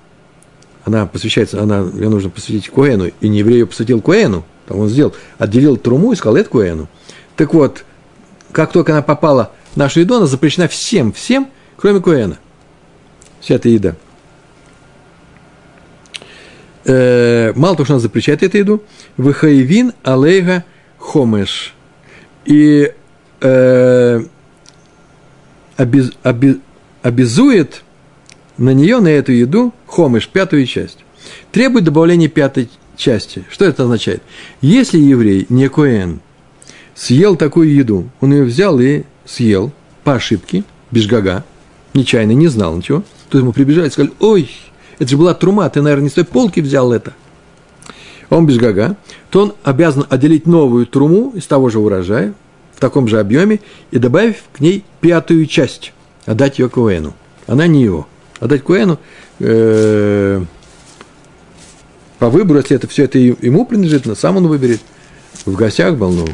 [0.85, 4.89] она посвящается, она, ее нужно посвятить Коэну, и не еврей ее посвятил Коэну, там он
[4.89, 6.89] сделал, отделил труму и сказал, это Коэну.
[7.37, 7.85] Так вот,
[8.53, 12.39] как только она попала в нашу еду, она запрещена всем, всем, кроме Коэна.
[13.41, 13.97] Вся эта еда.
[16.89, 18.83] Э, мало того, что она запрещает эту еду,
[19.19, 20.65] выхаевин алейга
[20.97, 21.75] хомеш.
[22.47, 22.91] И
[23.43, 24.21] э,
[25.77, 26.57] обез, обез,
[27.03, 27.83] обязует
[28.57, 31.05] на нее, на эту еду, хомеш, пятую часть.
[31.53, 33.45] Требует добавления пятой части.
[33.51, 34.23] Что это означает?
[34.63, 36.21] Если еврей, не коэн,
[36.95, 39.73] съел такую еду, он ее взял и съел
[40.05, 41.45] по ошибке, без гага,
[41.93, 44.51] нечаянно, не знал ничего, то ему прибежали и сказали, ой,
[44.99, 47.15] это же была трума, ты, наверное, не с той полки взял это.
[48.31, 48.97] Он без гага,
[49.31, 52.35] то он обязан отделить новую труму из того же урожая,
[52.75, 55.93] в таком же объеме, и добавив к ней пятую часть,
[56.27, 57.15] отдать ее Куэну.
[57.47, 58.07] Она не его.
[58.39, 58.99] Отдать Куэну
[59.41, 60.43] э,
[62.19, 64.81] по выбору, если это все это ему принадлежит, на сам он выберет.
[65.45, 66.27] В гостях был, ну,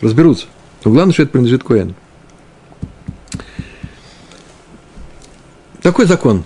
[0.00, 0.46] разберутся.
[0.84, 1.94] Но главное, что это принадлежит Куэну.
[5.82, 6.44] Такой закон.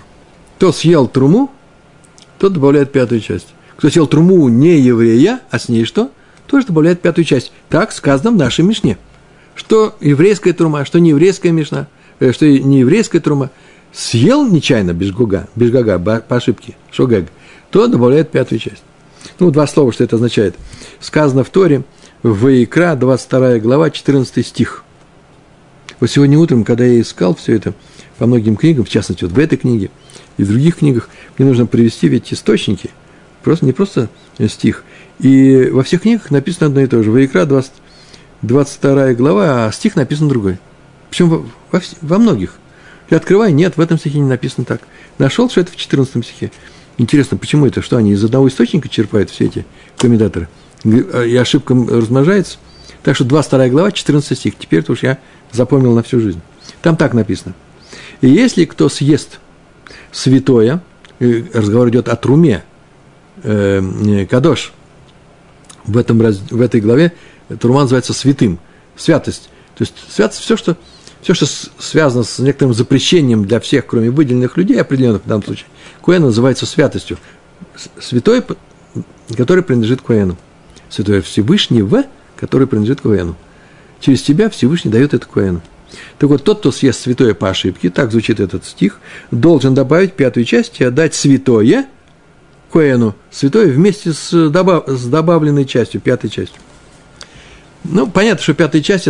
[0.57, 1.51] Кто съел труму,
[2.39, 3.49] тот добавляет пятую часть.
[3.77, 6.11] Кто съел труму не еврея, а с ней что?
[6.47, 7.53] Тоже добавляет пятую часть.
[7.69, 8.97] Так сказано в нашей Мишне.
[9.55, 11.89] Что еврейская трума, что не еврейская Мишна,
[12.21, 13.51] э, что не еврейская трума,
[13.93, 17.27] съел нечаянно без гуга, без гага, по ошибке, шогэг,
[17.71, 18.83] то добавляет пятую часть.
[19.39, 20.55] Ну, два слова, что это означает.
[21.01, 21.85] Сказано в Торе,
[22.23, 24.85] в Ваикра, 22 глава, 14 стих.
[26.01, 27.75] Вот сегодня утром, когда я искал все это
[28.17, 29.91] по многим книгам, в частности, вот в этой книге–
[30.37, 32.91] и в других книгах, мне нужно привести ведь источники,
[33.43, 34.09] просто не просто
[34.49, 34.85] стих.
[35.19, 37.11] И во всех книгах написано одно и то же.
[37.11, 37.73] Ваикра 20,
[38.43, 40.59] 22 глава, а стих написан другой.
[41.11, 42.57] Причем во, во, во многих.
[43.09, 44.83] Я открываю, нет, в этом стихе не написано так.
[45.19, 46.51] Нашел, что это в 14 стихе.
[46.99, 47.83] Интересно, почему это?
[47.83, 50.49] Что они из одного источника черпают все эти комментаторы?
[50.85, 52.59] И ошибка размножается.
[53.03, 54.55] Так что 22 глава, 14 стих.
[54.59, 55.19] Теперь это уж я
[55.53, 56.41] запомнил на всю жизнь.
[56.83, 57.55] Там так написано.
[58.21, 59.41] И если кто съест
[60.17, 60.81] святое,
[61.21, 62.65] разговор идет о труме,
[63.43, 64.73] э, кадош,
[65.85, 67.13] в, этом, в этой главе
[67.61, 68.59] трума называется святым,
[68.97, 69.51] святость.
[69.77, 70.77] То есть святость все, что,
[71.21, 71.47] все, что
[71.79, 75.67] связано с некоторым запрещением для всех, кроме выделенных людей, определенных в данном случае,
[76.01, 77.19] Куэн называется святостью.
[78.01, 78.43] Святой,
[79.37, 80.39] который принадлежит Куэну.
[80.89, 82.05] Святой Всевышний в,
[82.37, 83.37] который принадлежит Куэну.
[84.01, 85.61] Через тебя Всевышний дает это Куэну.
[86.19, 90.45] Так вот, тот, кто съест святое по ошибке, так звучит этот стих, должен добавить пятую
[90.45, 91.87] часть и отдать святое
[92.73, 96.61] Коэну, святое вместе с, добав, с добавленной частью, пятой частью.
[97.85, 99.09] Ну, понятно, что пятая часть,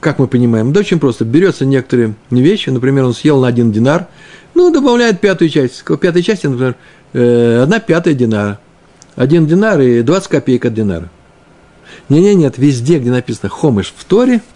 [0.00, 1.24] как мы понимаем, да очень просто.
[1.24, 4.08] Берется некоторые вещи, например, он съел на один динар,
[4.54, 5.82] ну, добавляет пятую часть.
[5.82, 6.76] К пятой части, например,
[7.12, 8.58] э, одна пятая динара.
[9.16, 11.10] Один динар и 20 копеек от динара.
[12.08, 14.40] Не-не, нет, везде, где написано хомыш в Торе–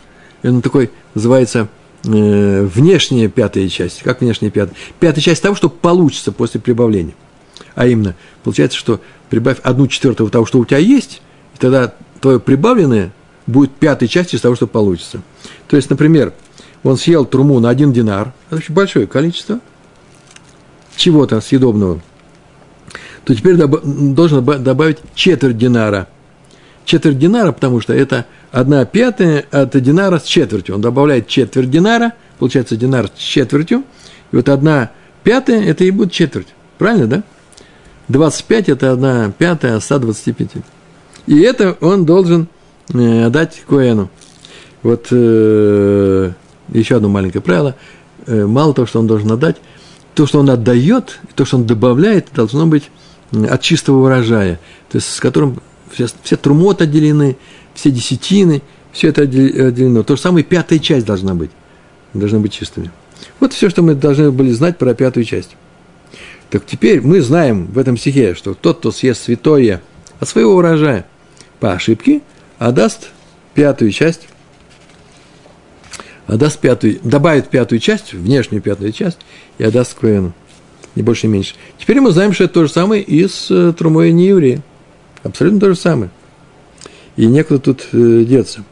[0.51, 1.69] он такой называется
[2.05, 4.03] э, внешняя пятая часть.
[4.03, 4.77] Как внешняя пятая?
[5.01, 7.15] Пятая часть того, что получится после прибавления.
[7.75, 11.21] А именно, получается, что прибавь одну четвертую того, что у тебя есть,
[11.55, 13.13] и тогда твое прибавленное
[13.47, 15.23] будет пятой частью из того, что получится.
[15.69, 16.33] То есть, например,
[16.83, 19.61] он съел труму на один динар, это очень большое количество
[20.97, 22.01] чего-то съедобного,
[23.25, 26.09] то теперь должен добавить четверть динара.
[26.85, 30.77] Четверть динара, потому что это одна пятая от динара с четвертью.
[30.77, 33.85] Он добавляет четверть динара, получается динар с четвертью,
[34.33, 34.91] и вот одна
[35.23, 36.49] пятая– это и будет четверть.
[36.79, 37.23] Правильно, да?
[38.09, 40.63] 25– это одна пятая от 125.
[41.27, 42.49] И это он должен
[42.93, 44.11] э, отдать Коэну.
[44.83, 46.33] Вот э,
[46.73, 47.75] еще одно маленькое правило.
[48.27, 49.57] Э, мало того, что он должен отдать,
[50.15, 52.91] то, что он отдает, то, что он добавляет, должно быть
[53.33, 55.61] от чистого урожая, то есть с которым
[55.97, 57.37] все, все трумот отделены,
[57.75, 60.03] все десятины, все это отделено.
[60.03, 61.51] То же самое пятая часть должна быть.
[62.13, 62.91] Должны быть чистыми.
[63.41, 65.57] Вот все, что мы должны были знать про пятую часть.
[66.51, 69.83] Так теперь мы знаем в этом стихе, что тот, кто съест святое
[70.21, 71.07] от своего урожая
[71.61, 72.21] по ошибке,
[72.59, 73.09] отдаст
[73.55, 74.29] пятую часть,
[76.27, 79.19] отдаст пятую, добавит пятую часть, внешнюю пятую часть,
[79.59, 80.35] и отдаст Коэну.
[80.95, 81.55] не больше, не меньше.
[81.79, 84.63] Теперь мы знаем, что это то же самое и с э, трумой нееврея.
[85.27, 86.11] Абсолютно то же самое.
[87.17, 88.65] И некуда тут э, деться.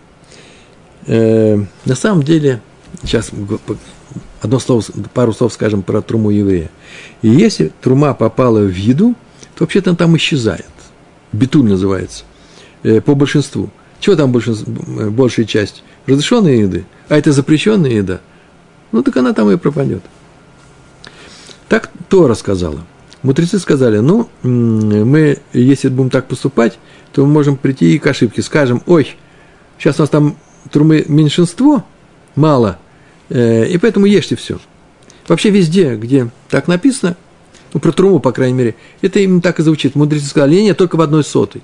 [1.06, 2.60] Э, на самом деле,
[3.02, 3.30] сейчас
[4.40, 6.70] одно слово, пару слов скажем про труму еврея.
[7.22, 9.14] И если трума попала в еду,
[9.54, 10.66] то вообще-то она там исчезает.
[11.32, 12.24] Битуль называется.
[12.82, 13.70] Э, по большинству.
[14.00, 15.82] Чего там большинство, э, большая часть?
[16.06, 16.84] Разрешенные еды.
[17.08, 18.20] А это запрещенная еда.
[18.92, 20.02] Ну, так она там и пропадет.
[21.68, 22.84] Так то рассказала.
[23.24, 26.78] Мудрецы сказали, ну, мы, если будем так поступать,
[27.10, 28.42] то мы можем прийти и к ошибке.
[28.42, 29.16] Скажем, ой,
[29.78, 30.36] сейчас у нас там
[30.70, 31.86] трумы меньшинство,
[32.36, 32.78] мало,
[33.30, 34.58] э, и поэтому ешьте все.
[35.26, 37.16] Вообще везде, где так написано,
[37.72, 39.94] ну, про труму, по крайней мере, это именно так и звучит.
[39.94, 41.62] Мудрецы сказали, нет, только в одной сотой.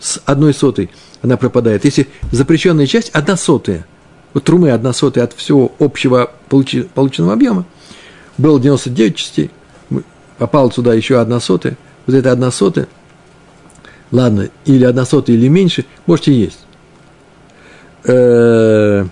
[0.00, 0.90] С одной сотой
[1.22, 1.84] она пропадает.
[1.84, 3.86] Если запрещенная часть, одна сотая.
[4.34, 7.66] Вот трумы одна сотая от всего общего полученного объема.
[8.36, 9.52] Было 99 частей,
[10.38, 11.76] попала сюда еще одна сотая.
[12.06, 12.88] Вот эта одна сотая,
[14.10, 16.60] ладно, или одна сотая, или меньше, можете есть.
[18.04, 19.04] Э,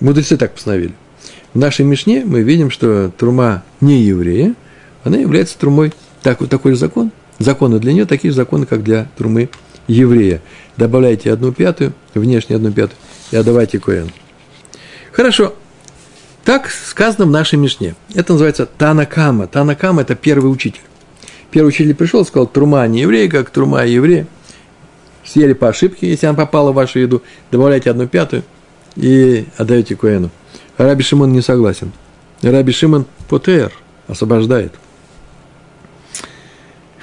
[0.00, 0.94] мудрецы так постановили.
[1.54, 4.54] В нашей Мишне мы видим, что трума не еврея,
[5.02, 7.10] она является трумой, так, такой же закон.
[7.38, 9.48] Законы для нее такие же законы, как для трумы
[9.86, 10.40] еврея.
[10.76, 12.98] Добавляйте одну пятую, внешне одну пятую,
[13.30, 14.10] и отдавайте коэн.
[15.12, 15.54] Хорошо.
[16.44, 17.94] Так сказано в нашей Мишне.
[18.14, 19.46] Это называется Танакама.
[19.46, 20.82] Танакама– это первый учитель.
[21.50, 24.26] Первый учитель пришел и сказал, трума не еврей, как трума еврея.
[25.24, 28.42] Съели по ошибке, если она попала в вашу еду, добавляйте одну пятую
[28.94, 30.30] и отдаете коэну.
[30.76, 31.92] Раби Шимон не согласен.
[32.42, 33.72] Раби Шимон потер,
[34.06, 34.74] освобождает.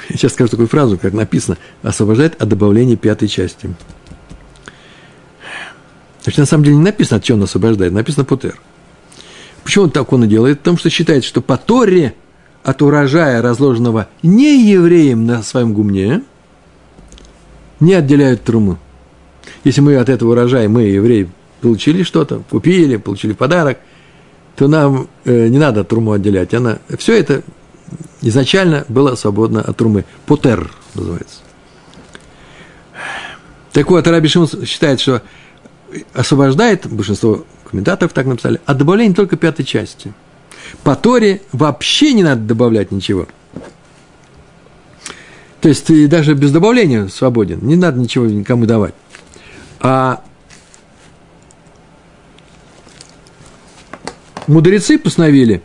[0.10, 3.74] Сейчас скажу такую фразу, как написано, освобождает от добавления пятой части.
[6.22, 8.60] Значит, на самом деле не написано, от чего он освобождает, написано потер.
[9.64, 10.60] Почему он так он и делает?
[10.60, 12.16] Потому что считает, что по Торе
[12.64, 16.24] от урожая, разложенного не евреем на своем гумне,
[17.80, 18.78] не отделяют труму.
[19.64, 21.30] Если мы от этого урожая, мы, евреи,
[21.62, 23.80] получили что-то, купили, получили подарок,
[24.56, 26.54] то нам э, не надо труму отделять.
[26.54, 27.44] Она, все это
[28.22, 30.06] изначально было свободно от трумы.
[30.26, 31.40] Потер называется.
[33.72, 35.22] Так вот, Раби Шимон считает, что
[36.14, 40.14] освобождает, большинство комментаторов так написали, от добавления только пятой части.
[40.84, 43.28] По Торе вообще не надо добавлять ничего.
[45.62, 48.94] То есть ты даже без добавления свободен, не надо ничего никому давать.
[49.80, 50.24] А
[54.48, 55.62] мудрецы постановили,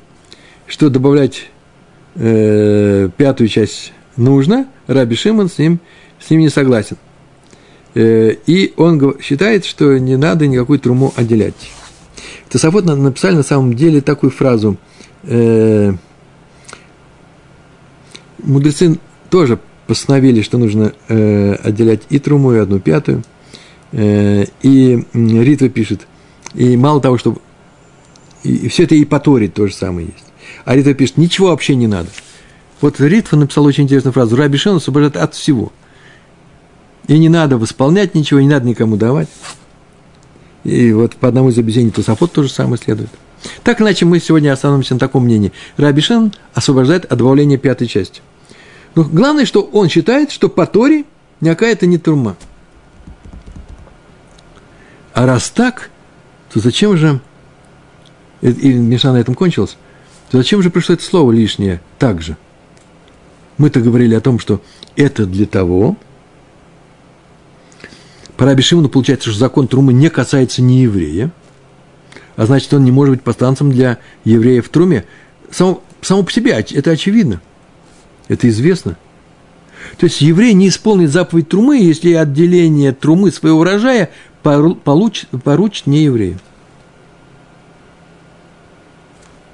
[0.67, 1.49] что добавлять
[2.15, 5.81] э, пятую часть нужно, Раби Шимон с ним,
[6.21, 6.99] с ним не согласен.
[7.95, 11.55] Э, и он считает, что не надо никакую труму отделять.
[12.49, 14.77] Тософот написали на самом деле такую фразу.
[15.25, 15.93] Э,
[18.39, 18.99] мудрецы
[19.31, 23.23] тоже постановили, что нужно э, отделять и труму, и одну пятую.
[23.93, 26.07] И Ритва пишет,
[26.55, 27.39] и мало того, что
[28.43, 30.25] и все это и по Торе то же самое есть.
[30.65, 32.09] А Ритва пишет, ничего вообще не надо.
[32.81, 34.37] Вот Ритва написал очень интересную фразу.
[34.37, 35.73] Раби Шен освобождает от всего.
[37.09, 39.29] И не надо восполнять ничего, не надо никому давать.
[40.67, 43.09] И вот по одному из объяснений Тусафот тоже самое следует.
[43.63, 45.53] Так иначе мы сегодня остановимся на таком мнении.
[45.77, 48.21] Раби Шен освобождает от добавления пятой части.
[48.97, 51.05] Но главное, что он считает, что по Торе
[51.41, 52.37] никакая это не турма.
[55.15, 55.91] А раз так,
[56.53, 57.21] то зачем же,
[58.41, 59.77] и Миша на этом кончилась,
[60.33, 62.37] то зачем же пришло это слово лишнее также?
[63.57, 64.61] Мы-то говорили о том, что
[64.97, 65.97] это для того,
[68.37, 71.31] по Раби Шимону получается, что закон Трумы не касается не еврея,
[72.37, 75.07] а значит, он не может быть посланцем для евреев в Труме.
[75.51, 77.41] Само, само по себе это очевидно.
[78.29, 78.97] Это известно.
[79.97, 84.11] То есть еврей не исполнит заповедь Трумы, если отделение Трумы своего урожая
[84.43, 86.39] получит, поручит не еврею.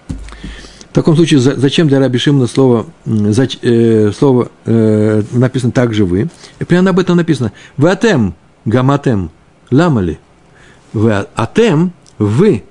[0.09, 6.29] В таком случае, зачем для Раби Шимона слово, э, слово э, написано «так же вы»?
[6.69, 8.35] Прямо об этом написано «Ватем
[8.65, 9.31] гаматем
[9.71, 10.19] ламали».
[10.93, 12.65] Вы атем, вы,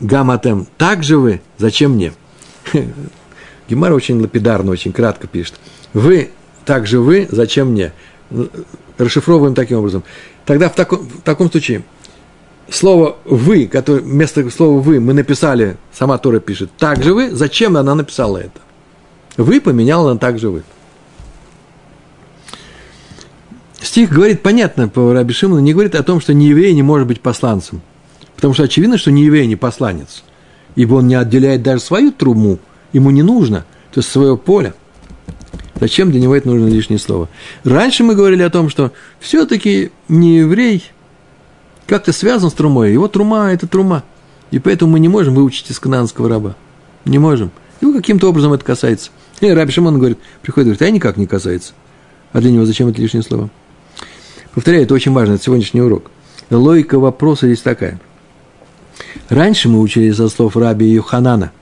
[0.00, 2.12] гаматем, так же вы, зачем мне?
[3.68, 5.54] Гемара очень лапидарно, очень кратко пишет.
[5.92, 6.30] Вы,
[6.64, 7.92] так же вы, зачем мне?
[8.98, 10.02] Расшифровываем таким образом.
[10.44, 11.84] Тогда в таком, в таком случае
[12.68, 17.76] слово «вы», которое, вместо слова «вы» мы написали, сама Тора пишет, «так же вы», зачем
[17.76, 18.60] она написала это?
[19.36, 20.62] «Вы» поменяла на «так же вы».
[23.86, 27.20] Стих говорит, понятно, по Раби Шимону, не говорит о том, что нееврей не может быть
[27.20, 27.82] посланцем.
[28.34, 30.24] Потому что очевидно, что нееврей не посланец.
[30.74, 32.58] Ибо он не отделяет даже свою труму
[32.92, 34.74] ему не нужно, то есть свое поле.
[35.78, 37.28] Зачем для него это нужно лишнее слово?
[37.64, 40.82] Раньше мы говорили о том, что все-таки не еврей
[41.86, 42.92] как-то связан с трумой.
[42.92, 44.02] Его трума– это трума.
[44.50, 46.56] И поэтому мы не можем выучить из канадского раба.
[47.04, 47.50] Не можем.
[47.80, 49.10] Его каким-то образом это касается.
[49.40, 51.74] И Раби Шимон говорит, приходит и говорит, а никак не касается.
[52.32, 53.50] А для него зачем это лишнее слово?
[54.56, 56.10] Повторяю, это очень важно, это сегодняшний урок.
[56.48, 58.00] Логика вопроса здесь такая.
[59.28, 61.52] Раньше мы учили со слов раби Йоханана,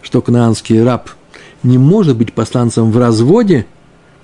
[0.00, 1.10] что кнаанский раб
[1.64, 3.66] не может быть посланцем в разводе,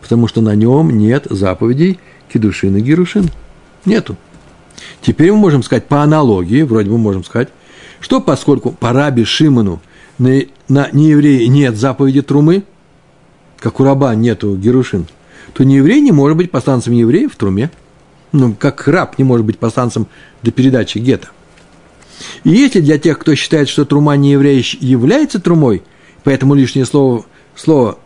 [0.00, 1.98] потому что на нем нет заповедей
[2.32, 3.28] кедушин и герушин.
[3.84, 4.14] Нету.
[5.00, 7.48] Теперь мы можем сказать по аналогии, вроде бы можем сказать,
[7.98, 9.82] что поскольку по раби Шимону
[10.18, 12.62] на, на неевреи нет заповеди трумы,
[13.58, 15.08] как у раба нету герушин,
[15.54, 17.72] то нееврей не может быть посланцем евреев в труме.
[18.33, 20.07] Ну, как раб не может быть посланцем
[20.43, 21.28] для передачи гетто.
[22.45, 25.83] И если для тех, кто считает, что трума не еврей является трумой,
[26.24, 27.99] поэтому лишнее слово, слово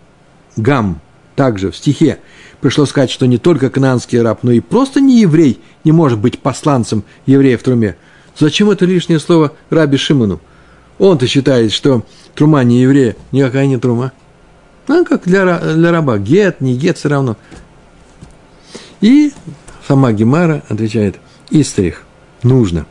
[0.56, 1.00] «гам»
[1.36, 2.18] также в стихе
[2.60, 6.38] пришло сказать, что не только кананский раб, но и просто не еврей не может быть
[6.38, 7.96] посланцем еврея в труме.
[8.38, 10.40] Зачем это лишнее слово раби Шимону?
[10.98, 12.04] Он-то считает, что
[12.34, 14.12] трума не еврея, никакая не трума.
[14.88, 16.18] Ну, как для, для раба.
[16.18, 17.36] Гет, не гет, все равно.
[19.00, 19.32] И
[19.86, 21.16] сама Гемара отвечает,
[21.50, 22.02] истрих,
[22.42, 22.86] нужно.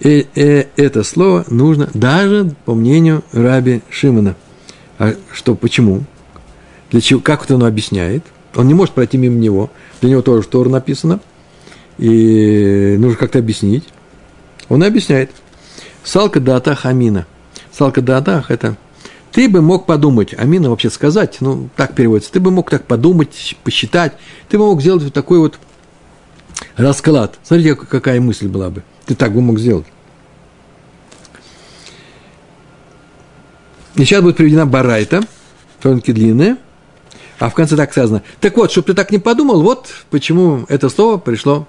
[0.00, 4.36] И, и это слово нужно даже по мнению раби Шимона.
[4.98, 6.04] А что, почему?
[6.90, 8.24] Для чего, как это он объясняет?
[8.54, 9.70] Он не может пройти мимо него.
[10.00, 11.20] Для него тоже Тор написано.
[11.98, 13.84] И нужно как-то объяснить.
[14.68, 15.30] Он объясняет.
[16.04, 17.26] Салка дата хамина.
[17.72, 18.76] Салка дата– это
[19.36, 23.54] ты бы мог подумать, амина вообще сказать, ну, так переводится, ты бы мог так подумать,
[23.64, 24.14] посчитать,
[24.48, 25.58] ты бы мог сделать вот такой вот
[26.76, 27.38] расклад.
[27.42, 28.82] Смотрите, какая мысль была бы.
[29.06, 29.86] Ты так бы мог сделать.
[33.96, 35.22] И сейчас будет приведена барайта,
[35.80, 36.56] тонкие длинные,
[37.38, 38.22] а в конце так сказано.
[38.40, 41.66] Так вот, чтобы ты так не подумал, вот почему это слово пришло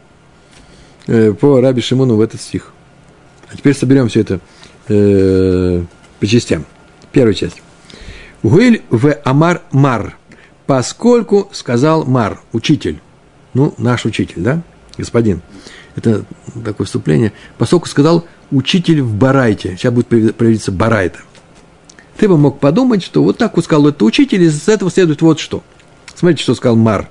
[1.07, 2.73] э, по Раби Шимону в этот стих.
[3.49, 4.39] А теперь соберем все это
[4.89, 5.83] э,
[6.19, 6.65] по частям.
[7.13, 7.61] Первая часть.
[8.43, 10.17] Уиль в Амар Мар,
[10.65, 12.99] поскольку сказал Мар, учитель,
[13.53, 14.61] ну, наш учитель, да,
[14.97, 15.41] господин.
[15.95, 16.25] Это
[16.63, 17.33] такое вступление.
[17.57, 21.19] Поскольку сказал учитель в Барайте, сейчас будет проявиться Барайта.
[22.17, 25.21] Ты бы мог подумать, что вот так вот сказал этот учитель, и из этого следует
[25.21, 25.63] вот что.
[26.15, 27.09] Смотрите, что сказал Мар.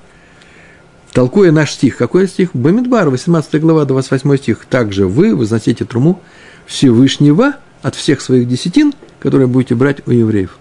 [1.13, 1.97] Толкуя наш стих.
[1.97, 2.51] Какой стих?
[2.55, 4.67] Бамидбар, 18 глава, 28 стих.
[4.67, 6.21] Также вы возносите труму
[6.67, 10.59] Всевышнего от всех своих десятин, которые будете брать у евреев.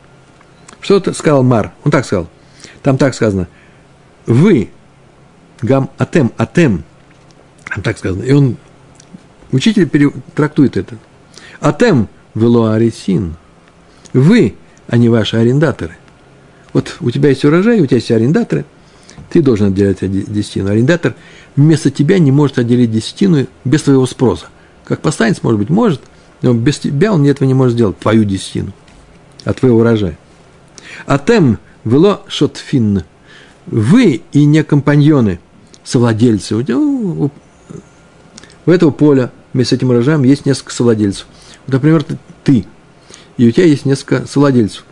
[0.79, 1.73] Что -то сказал Мар?
[1.83, 2.27] Он так сказал.
[2.83, 3.47] Там так сказано.
[4.27, 4.69] Вы,
[5.61, 6.83] гам атем, атем,
[7.83, 8.23] так сказано.
[8.23, 8.57] И он,
[9.51, 9.89] учитель
[10.33, 10.97] трактует это.
[11.59, 13.35] Атем вело арисин.
[14.13, 14.55] Вы,
[14.87, 15.97] а не ваши арендаторы.
[16.73, 18.65] Вот у тебя есть урожай, у тебя есть арендаторы,
[19.29, 20.69] ты должен отделять десятину.
[20.69, 21.15] Арендатор
[21.55, 24.47] вместо тебя не может отделить десятину без твоего спроса.
[24.83, 26.01] Как постанец, может быть, может,
[26.41, 28.73] но без тебя он этого не может сделать, твою десятину,
[29.43, 30.17] от твоего урожая.
[31.07, 33.03] Атем вело шотфин.
[33.65, 35.39] Вы и не компаньоны,
[35.83, 36.55] совладельцы.
[36.55, 37.31] У, у
[38.71, 41.27] этого поля вместе с этим урожаем есть несколько совладельцев.
[41.65, 42.03] Вот, например,
[42.43, 42.65] ты,
[43.37, 44.85] и у тебя есть несколько совладельцев.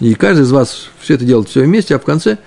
[0.00, 2.38] И каждый из вас все это делает все вместе, а в конце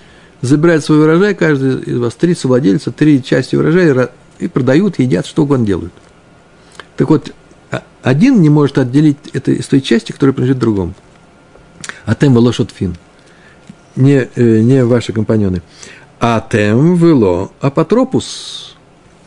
[0.41, 4.09] забирает свой урожай, каждый из вас три совладельца, три части урожая
[4.39, 5.93] и продают, едят, что угодно делают.
[6.97, 7.33] Так вот,
[7.71, 10.93] а, один не может отделить это из той части, которая принадлежит другому.
[12.05, 12.97] А тем вело шотфин.
[13.95, 15.61] Не, э, не ваши компаньоны.
[16.19, 18.72] А тем вело апотропус.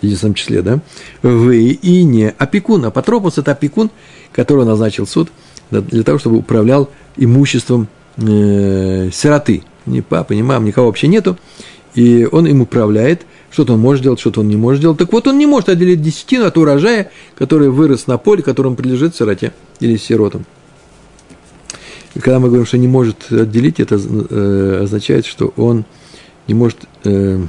[0.00, 0.80] В единственном числе, да?
[1.22, 2.84] Вы и не опекун.
[2.84, 3.90] Апотропус– это опекун,
[4.32, 5.30] которого назначил суд
[5.70, 7.88] для того, чтобы управлял имуществом
[8.18, 9.62] э, сироты.
[9.86, 11.38] Ни папы, ни мам, никого вообще нету.
[11.94, 13.22] И он им управляет–
[13.56, 14.98] что-то он может делать, что-то он не может делать.
[14.98, 19.16] Так вот, он не может отделить десятину от урожая, который вырос на поле, которому принадлежит
[19.16, 20.44] сироте или сиротам.
[22.14, 25.86] И когда мы говорим, что не может отделить, это э, означает, что он
[26.48, 27.40] не может, э,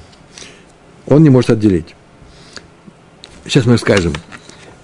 [1.08, 1.94] он не может отделить.
[3.48, 4.14] Сейчас мы скажем.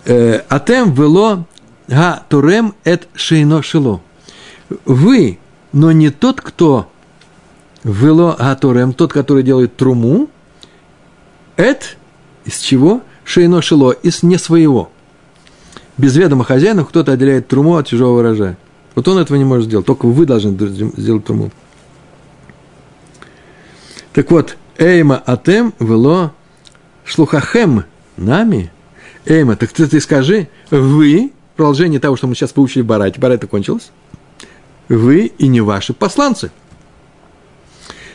[0.06, 1.46] Э, Атем вело
[1.88, 4.02] га турем эт шейно шило.
[4.86, 5.38] Вы,
[5.74, 6.90] но не тот, кто
[7.84, 10.30] вело га турем, тот, который делает труму,
[11.58, 11.98] Эт
[12.46, 13.02] из чего?
[13.26, 14.90] Шейно шило, из не своего.
[15.98, 18.58] Без ведома хозяина кто-то отделяет труму от чужого урожая.
[18.96, 20.58] Вот он этого не может сделать, только вы должны
[20.98, 21.52] сделать труму.
[24.14, 26.32] Так вот, Эйма Атем вело
[27.04, 27.86] шлухахем
[28.18, 28.72] нами.
[29.26, 33.92] Эйма, так ты, ты скажи, вы, продолжение того, что мы сейчас получили Барате, Барата кончилась,
[34.90, 36.52] вы и не ваши посланцы.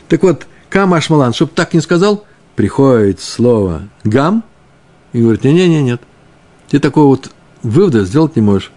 [0.07, 2.25] Так вот, Камаш Малан, чтобы так не сказал,
[2.55, 4.43] приходит слово гам
[5.13, 6.01] и говорит, не-не-не, нет.
[6.69, 7.31] Ты такого вот
[7.63, 8.71] вывода сделать не можешь.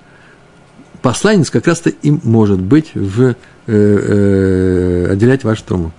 [1.03, 3.35] Посланец как раз-то им может быть в э,
[3.67, 5.93] э, отделять вашу труму.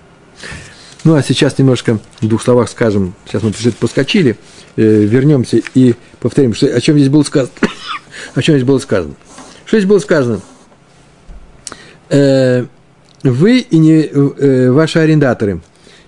[1.04, 4.38] Ну, а сейчас немножко в двух словах скажем, сейчас мы чуть поскочили,
[4.78, 7.52] э, вернемся и повторим, что, о чем здесь было сказано.
[8.36, 9.14] о чем здесь было сказано.
[9.66, 10.42] Что здесь было сказано?
[12.10, 12.66] Э,
[13.24, 15.62] вы и не, э, ваши арендаторы.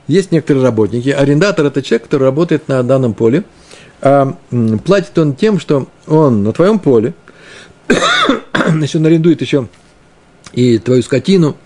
[0.08, 1.10] Есть некоторые работники.
[1.10, 3.44] Арендатор– это человек, который работает на данном поле.
[4.02, 4.38] А
[4.86, 7.14] платит он тем, что он на твоем поле,
[8.70, 9.68] значит, он арендует еще
[10.54, 11.58] и твою скотину,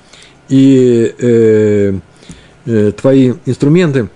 [0.47, 1.93] и э,
[2.65, 4.09] э, твои инструменты,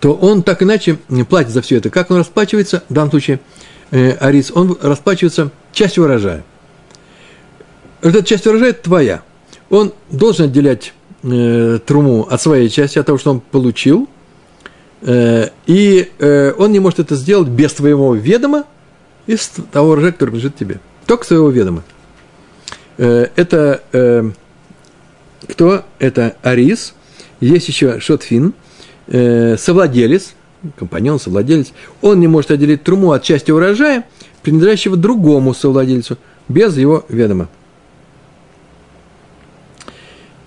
[0.00, 0.98] то он так иначе
[1.28, 1.90] платит за все это.
[1.90, 3.40] Как он расплачивается, в данном случае,
[3.90, 6.44] э, Арис, он расплачивается частью урожая.
[8.02, 9.22] Эта часть урожая твоя.
[9.70, 10.92] Он должен отделять
[11.22, 14.08] э, труму от своей части, от того, что он получил,
[15.02, 18.64] э, и э, он не может это сделать без твоего ведома
[19.26, 20.80] из того урожая, который принадлежит тебе.
[21.06, 21.82] Только своего ведома.
[22.98, 24.30] Э, это э,
[25.48, 25.84] кто?
[25.98, 26.94] Это Арис.
[27.40, 28.54] Есть еще Шотфин,
[29.08, 30.34] э, совладелец,
[30.78, 31.72] компаньон, совладелец.
[32.00, 34.04] Он не может отделить труму от части урожая,
[34.42, 36.18] принадлежащего другому совладельцу,
[36.48, 37.48] без его ведома.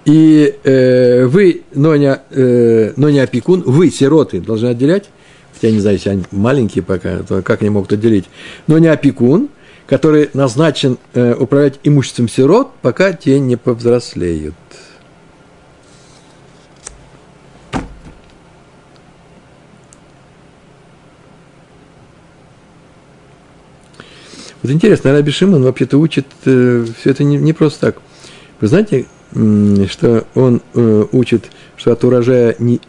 [0.06, 5.10] И э, вы, но не, э, но не опекун, вы, сироты, должны отделять,
[5.54, 8.26] хотя я не знаю, если они маленькие пока, то как они могут отделить,
[8.66, 9.50] но не опекун,
[9.86, 14.56] который назначен э, управлять имуществом сирот, пока те не повзрослеют.
[24.62, 28.02] Вот интересно, Раби Шимон вообще-то учит э, все это не, не просто так.
[28.60, 31.46] Вы знаете, что он э, учит,
[31.78, 32.82] что от урожая не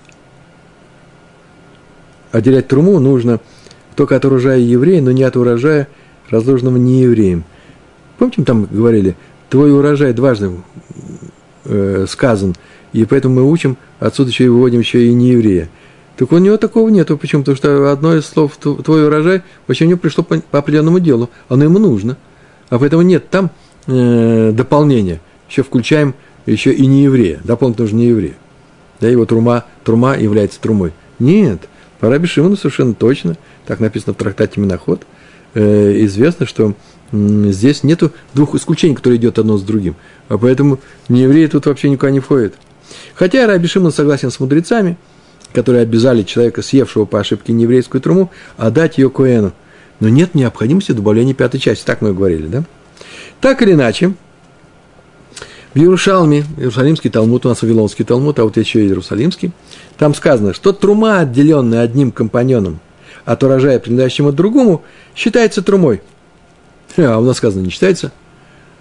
[2.32, 3.40] отделять труму нужно
[3.94, 5.88] только от урожая еврея, но не от урожая,
[6.28, 7.44] разложенного не евреем.
[8.18, 9.16] Помните, там говорили,
[9.48, 10.52] твой урожай дважды
[11.66, 12.54] э, сказан,
[12.92, 15.68] и поэтому мы учим, отсюда еще и выводим еще и не еврея.
[16.16, 17.16] Так у него такого нету.
[17.16, 17.42] Почему?
[17.42, 21.30] Потому что одно из слов «твой урожай» вообще у него пришло по, по определенному делу.
[21.48, 22.16] Оно ему нужно.
[22.68, 23.50] А поэтому нет там
[23.86, 25.20] э, дополнения.
[25.48, 26.14] Еще включаем
[26.46, 27.40] еще и не еврея.
[27.44, 28.34] Дополнительно нужно не еврея.
[29.00, 30.92] Да, его трума, трума является трумой.
[31.18, 31.68] Нет,
[32.00, 33.36] по Раби Шимону совершенно точно,
[33.66, 35.02] так написано в трактате Миноход,
[35.54, 36.74] э, известно, что
[37.12, 39.96] здесь нету двух исключений, которые идет одно с другим.
[40.28, 42.54] А поэтому не евреи тут вообще никуда не входят.
[43.14, 44.96] Хотя Раби Шимон согласен с мудрецами,
[45.52, 49.52] которые обязали человека, съевшего по ошибке нееврейскую труму, отдать ее Коэну.
[50.00, 52.64] Но нет необходимости добавления пятой части, так мы говорили, да?
[53.40, 54.14] Так или иначе,
[55.74, 59.52] в Иерушалме, Иерусалимский Талмуд, у нас Вавилонский Талмуд, а вот еще и Иерусалимский,
[59.98, 62.80] там сказано, что трума, отделенная одним компаньоном
[63.24, 64.82] от урожая, принадлежащему другому,
[65.14, 66.02] считается трумой.
[66.96, 68.10] А у нас сказано, не считается.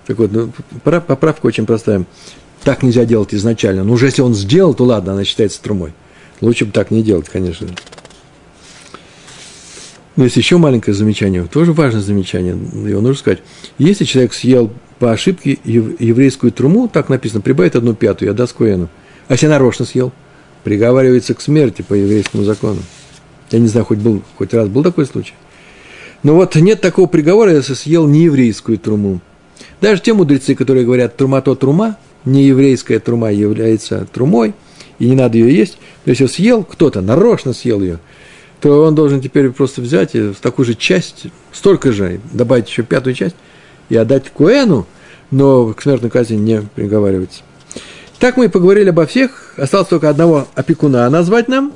[0.07, 0.51] Так вот, ну,
[0.83, 2.05] поправка очень простая.
[2.63, 3.83] Так нельзя делать изначально.
[3.83, 5.93] Ну, уже если он сделал, то ладно, она считается трумой.
[6.41, 7.67] Лучше бы так не делать, конечно.
[10.15, 13.39] Но есть еще маленькое замечание, тоже важное замечание, его нужно сказать.
[13.77, 18.89] Если человек съел по ошибке еврейскую труму, так написано, прибавит одну пятую, я даст коэну.
[19.29, 20.11] А если нарочно съел,
[20.63, 22.81] приговаривается к смерти по еврейскому закону.
[23.51, 25.33] Я не знаю, хоть, был, хоть раз был такой случай.
[26.21, 29.21] Но вот нет такого приговора, если съел нееврейскую труму.
[29.79, 34.53] Даже те мудрецы, которые говорят, трума то трума, нееврейская трума является трумой,
[34.99, 35.77] и не надо ее есть.
[36.05, 37.99] Но если съел кто-то, нарочно съел ее,
[38.61, 43.13] то он должен теперь просто взять и такую же часть, столько же, добавить еще пятую
[43.15, 43.35] часть,
[43.87, 44.85] и отдать Куэну,
[45.31, 47.41] но к смертной казни не приговаривается.
[48.19, 49.53] Так мы и поговорили обо всех.
[49.57, 51.73] Осталось только одного опекуна назвать нам.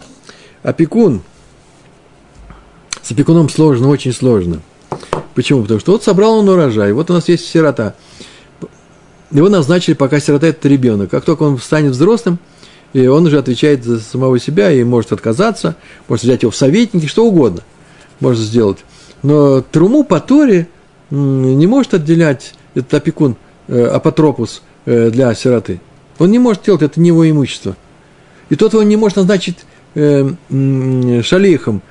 [0.62, 1.22] Опекун.
[3.02, 4.62] С опекуном сложно, очень сложно.
[5.36, 5.62] Почему?
[5.62, 7.96] Потому что вот собрал он урожай, вот у нас есть сирота.
[9.32, 11.10] Его назначили, пока сирота– это ребенок.
[11.10, 12.38] Как только он станет взрослым,
[12.94, 15.76] и он уже отвечает за самого себя и может отказаться,
[16.08, 17.62] может взять его в советники, что угодно
[18.20, 18.80] может сделать.
[19.24, 20.68] Но труму по Торе
[21.10, 23.36] не может отделять этот опекун,
[23.68, 25.82] э, апотропус э, для сироты.
[26.20, 27.76] Он не может делать, это не его имущество.
[28.50, 29.58] И тот он не может назначить
[29.96, 30.30] э,
[31.24, 31.82] шалихом,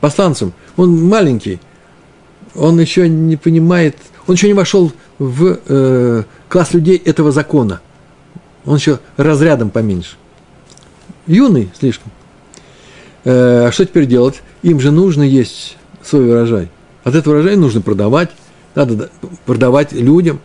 [0.00, 0.52] посланцем.
[0.76, 1.58] Он маленький,
[2.54, 3.96] он еще не понимает,
[4.28, 7.80] он еще не вошел в класс людей этого закона.
[8.64, 10.16] Он еще разрядом поменьше.
[11.26, 12.12] Юный слишком.
[13.24, 14.42] Э, а что теперь делать?
[14.62, 16.68] Им же нужно есть свой урожай.
[17.04, 18.30] От этого урожая нужно продавать,
[18.74, 19.10] надо
[19.44, 20.40] продавать людям.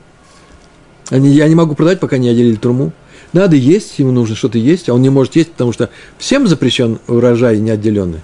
[1.09, 2.91] Я не могу продать, пока не отделили труму.
[3.33, 6.99] Надо есть, ему нужно что-то есть, а он не может есть, потому что всем запрещен
[7.07, 8.21] урожай неотделенный.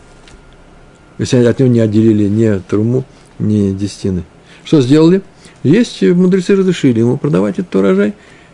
[1.18, 3.06] Если от него не отделили ни труму,
[3.38, 4.24] ни десятины.
[4.64, 5.22] Что сделали?
[5.64, 8.14] Есть мудрецы разрешили ему продавать этот урожай.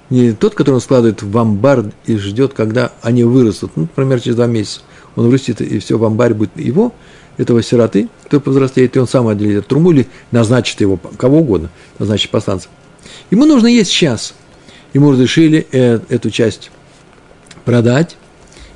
[0.10, 3.72] Не тот, который он складывает в амбар и ждет, когда они вырастут.
[3.76, 4.82] Ну, например, через два месяца
[5.16, 6.93] он вырастет, и все в амбаре будет его,
[7.38, 12.32] этого сироты, кто повзрослеет, и он сам отделит труму или назначит его, кого угодно, назначит
[12.32, 12.68] посланца.
[13.32, 14.34] Ему нужно есть сейчас.
[14.93, 16.70] Ему разрешили э, эту часть
[17.64, 18.18] продать,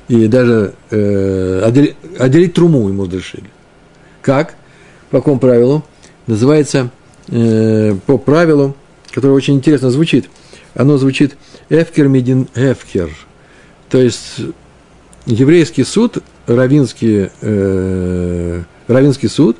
[0.08, 3.50] и даже э, отделить, отделить труму ему разрешили.
[4.22, 4.54] Как?
[5.10, 5.84] По какому правилу?
[6.26, 6.90] Называется
[7.28, 8.74] э, по правилу,
[9.10, 10.30] которое очень интересно звучит.
[10.74, 11.36] Оно звучит
[11.68, 13.10] «эфкер медин эфкер».
[13.88, 14.40] То есть
[15.26, 19.56] еврейский суд, равинский, э, равинский суд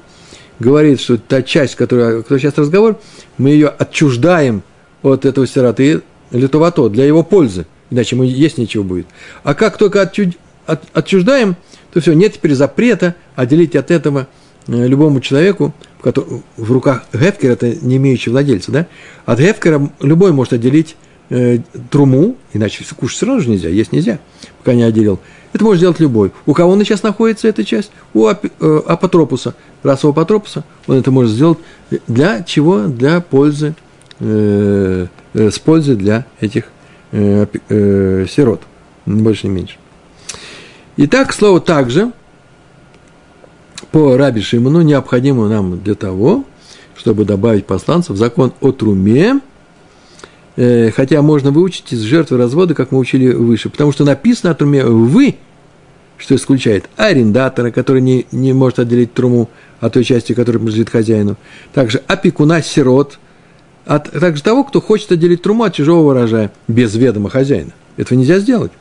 [0.58, 3.00] говорит, что та часть, которая, которая сейчас разговор,
[3.38, 4.62] мы ее отчуждаем
[5.02, 9.06] от этого сироты литовато для его пользы, иначе ему есть ничего будет.
[9.42, 10.34] А как только отчуд,
[10.66, 11.56] от, отчуждаем,
[11.92, 14.26] то все, нет теперь запрета отделить от этого
[14.66, 18.86] э, любому человеку, который, в руках Гефкера, это не имеющий владельца, да?
[19.26, 20.96] От Гефкера любой может отделить
[21.30, 21.58] э,
[21.90, 24.18] труму, иначе кушать сразу же нельзя, есть нельзя,
[24.58, 25.20] пока не отделил.
[25.52, 26.32] Это может сделать любой.
[26.46, 27.92] У кого он сейчас находится, эта часть?
[28.12, 30.64] У ап, э, апотропуса, расового апотропуса.
[30.88, 31.58] Он это может сделать
[32.08, 32.86] для чего?
[32.88, 33.74] Для пользы,
[34.18, 36.64] э, э, с пользой для этих
[37.12, 38.62] э, э, сирот.
[39.06, 39.76] Больше, ни меньше.
[40.96, 42.12] Итак, слово «также»
[43.92, 46.44] по Раби Шимону необходимо нам для того,
[46.96, 49.40] чтобы добавить посланцев закон о труме,
[50.56, 54.84] хотя можно выучить из жертвы развода, как мы учили выше, потому что написано о труме
[54.84, 55.36] «вы»,
[56.16, 59.50] что исключает арендатора, который не, не может отделить труму
[59.80, 61.36] от той части, которая принадлежит хозяину,
[61.72, 63.18] также опекуна сирот,
[63.84, 67.72] а также того, кто хочет отделить труму от чужого урожая без ведома хозяина.
[67.96, 68.72] Этого нельзя сделать.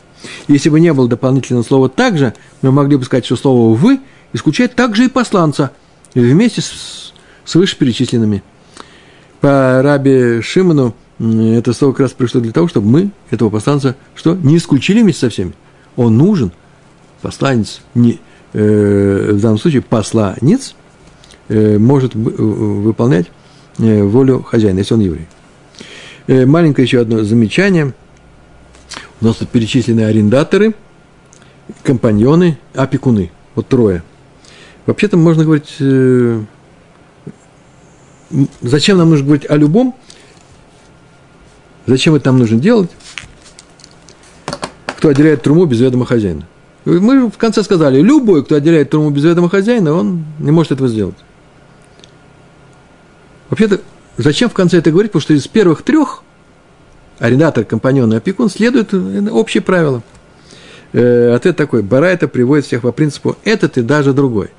[0.48, 4.00] Если бы не было дополнительного слова «также», мы могли бы сказать, что слово «вы»
[4.32, 5.72] исключает также и посланца
[6.14, 7.14] вместе с,
[7.44, 8.44] с вышеперечисленными.
[9.42, 14.36] По Раби Шимону это слово как раз пришло для того, чтобы мы этого посланца что?
[14.36, 15.54] Не исключили вместе со всеми.
[15.96, 16.52] Он нужен.
[17.22, 18.20] Посланец, не,
[18.52, 20.76] э, в данном случае посланец,
[21.48, 23.28] э, может выполнять
[23.80, 25.28] э, волю хозяина, если он еврей.
[26.28, 27.94] Э, маленькое еще одно замечание.
[29.22, 30.76] У нас тут перечислены арендаторы,
[31.84, 33.32] компаньоны, опекуны.
[33.56, 34.04] Вот трое.
[34.86, 36.42] Вообще-то можно говорить, э,
[38.62, 39.96] зачем нам нужно говорить о любом,
[41.86, 42.90] Зачем это нам нужно делать?
[44.98, 46.48] Кто отделяет труму без ведома хозяина.
[46.86, 50.88] Мы в конце сказали, любой, кто отделяет труму без ведома хозяина, он не может этого
[50.88, 51.16] сделать.
[53.50, 53.82] Вообще-то,
[54.18, 55.12] зачем в конце это говорить?
[55.12, 56.24] Потому что из первых трех
[57.20, 60.02] арендатор, компаньон и опекун следует общие правила.
[60.94, 61.84] Э, ответ такой.
[61.84, 64.50] Бара это приводит всех по принципу этот и даже другой.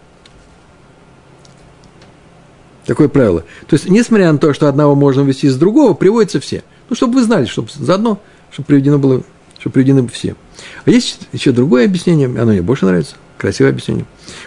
[2.87, 3.45] Такое правило.
[3.67, 7.15] То есть, несмотря на то, что одного можно ввести из другого, приводятся все– ну, чтобы
[7.15, 8.21] вы знали, чтобы заодно,
[8.51, 9.23] чтобы приведено было,
[9.59, 10.37] чтобы приведены все.
[10.85, 14.05] А есть еще другое объяснение, оно мне больше нравится, красивое объяснение.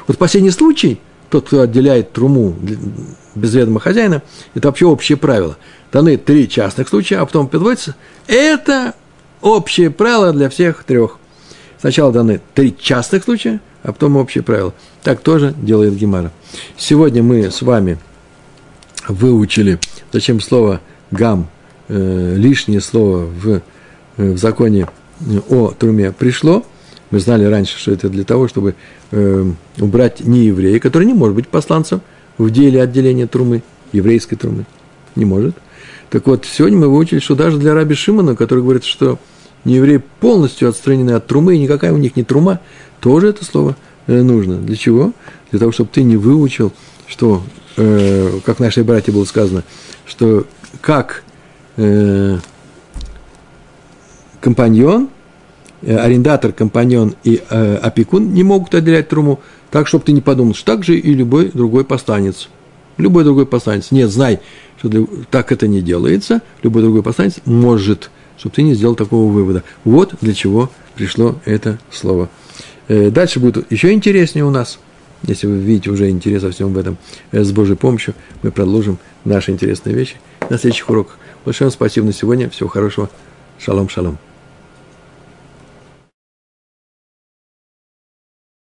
[0.07, 2.55] Вот последний случай, тот, кто отделяет труму
[3.35, 4.21] без ведома хозяина,
[4.53, 5.57] это вообще общее правило.
[5.91, 7.95] Даны три частных случая, а потом подводится,
[8.27, 8.93] это
[9.41, 11.17] общее правило для всех трех.
[11.79, 14.73] Сначала даны три частных случая, а потом общее правило.
[15.03, 16.31] Так тоже делает Гемара.
[16.75, 17.97] Сегодня мы с вами
[19.07, 19.79] выучили,
[20.11, 20.81] зачем слово
[21.11, 21.49] «гам»
[21.87, 23.61] э, лишнее слово в,
[24.17, 24.87] э, в законе
[25.49, 26.63] о труме пришло,
[27.09, 28.75] мы знали раньше, что это для того, чтобы
[29.11, 29.45] э,
[29.79, 32.01] убрать нееврея, который не может быть посланцем
[32.37, 33.63] в деле отделения трумы,
[33.93, 34.65] еврейской трумы.
[35.15, 35.55] Не может.
[36.09, 39.19] Так вот, сегодня мы выучили, что даже для раби Шимона, который говорит, что
[39.65, 42.59] неевреи полностью отстранены от трумы, и никакая у них не трума,
[42.99, 43.75] тоже это слово
[44.07, 44.57] нужно.
[44.57, 45.13] Для чего?
[45.51, 46.71] Для того, чтобы ты не выучил,
[47.07, 47.41] что,
[47.77, 49.63] э, как нашей братья было сказано,
[50.05, 50.45] что
[50.81, 51.23] как
[51.77, 52.37] э,
[54.41, 55.09] компаньон,
[55.81, 59.39] э, арендатор, компаньон и э, опекун не могут отделять труму,
[59.71, 62.49] так, чтобы ты не подумал, что так же и любой другой посланец.
[62.97, 63.91] Любой другой посланец.
[63.91, 64.39] Нет, знай,
[64.77, 66.41] что для, так это не делается.
[66.63, 69.63] Любой другой посланец может, чтобы ты не сделал такого вывода.
[69.83, 72.29] Вот для чего пришло это слово.
[72.87, 74.79] Э, дальше будет еще интереснее у нас.
[75.23, 76.97] Если вы видите уже интерес во всем этом,
[77.31, 78.13] э, с Божьей помощью
[78.43, 80.17] мы продолжим наши интересные вещи
[80.49, 81.17] на следующих уроках.
[81.45, 82.49] Большое вам спасибо на сегодня.
[82.49, 83.09] Всего хорошего.
[83.59, 84.17] Шалом, шалом.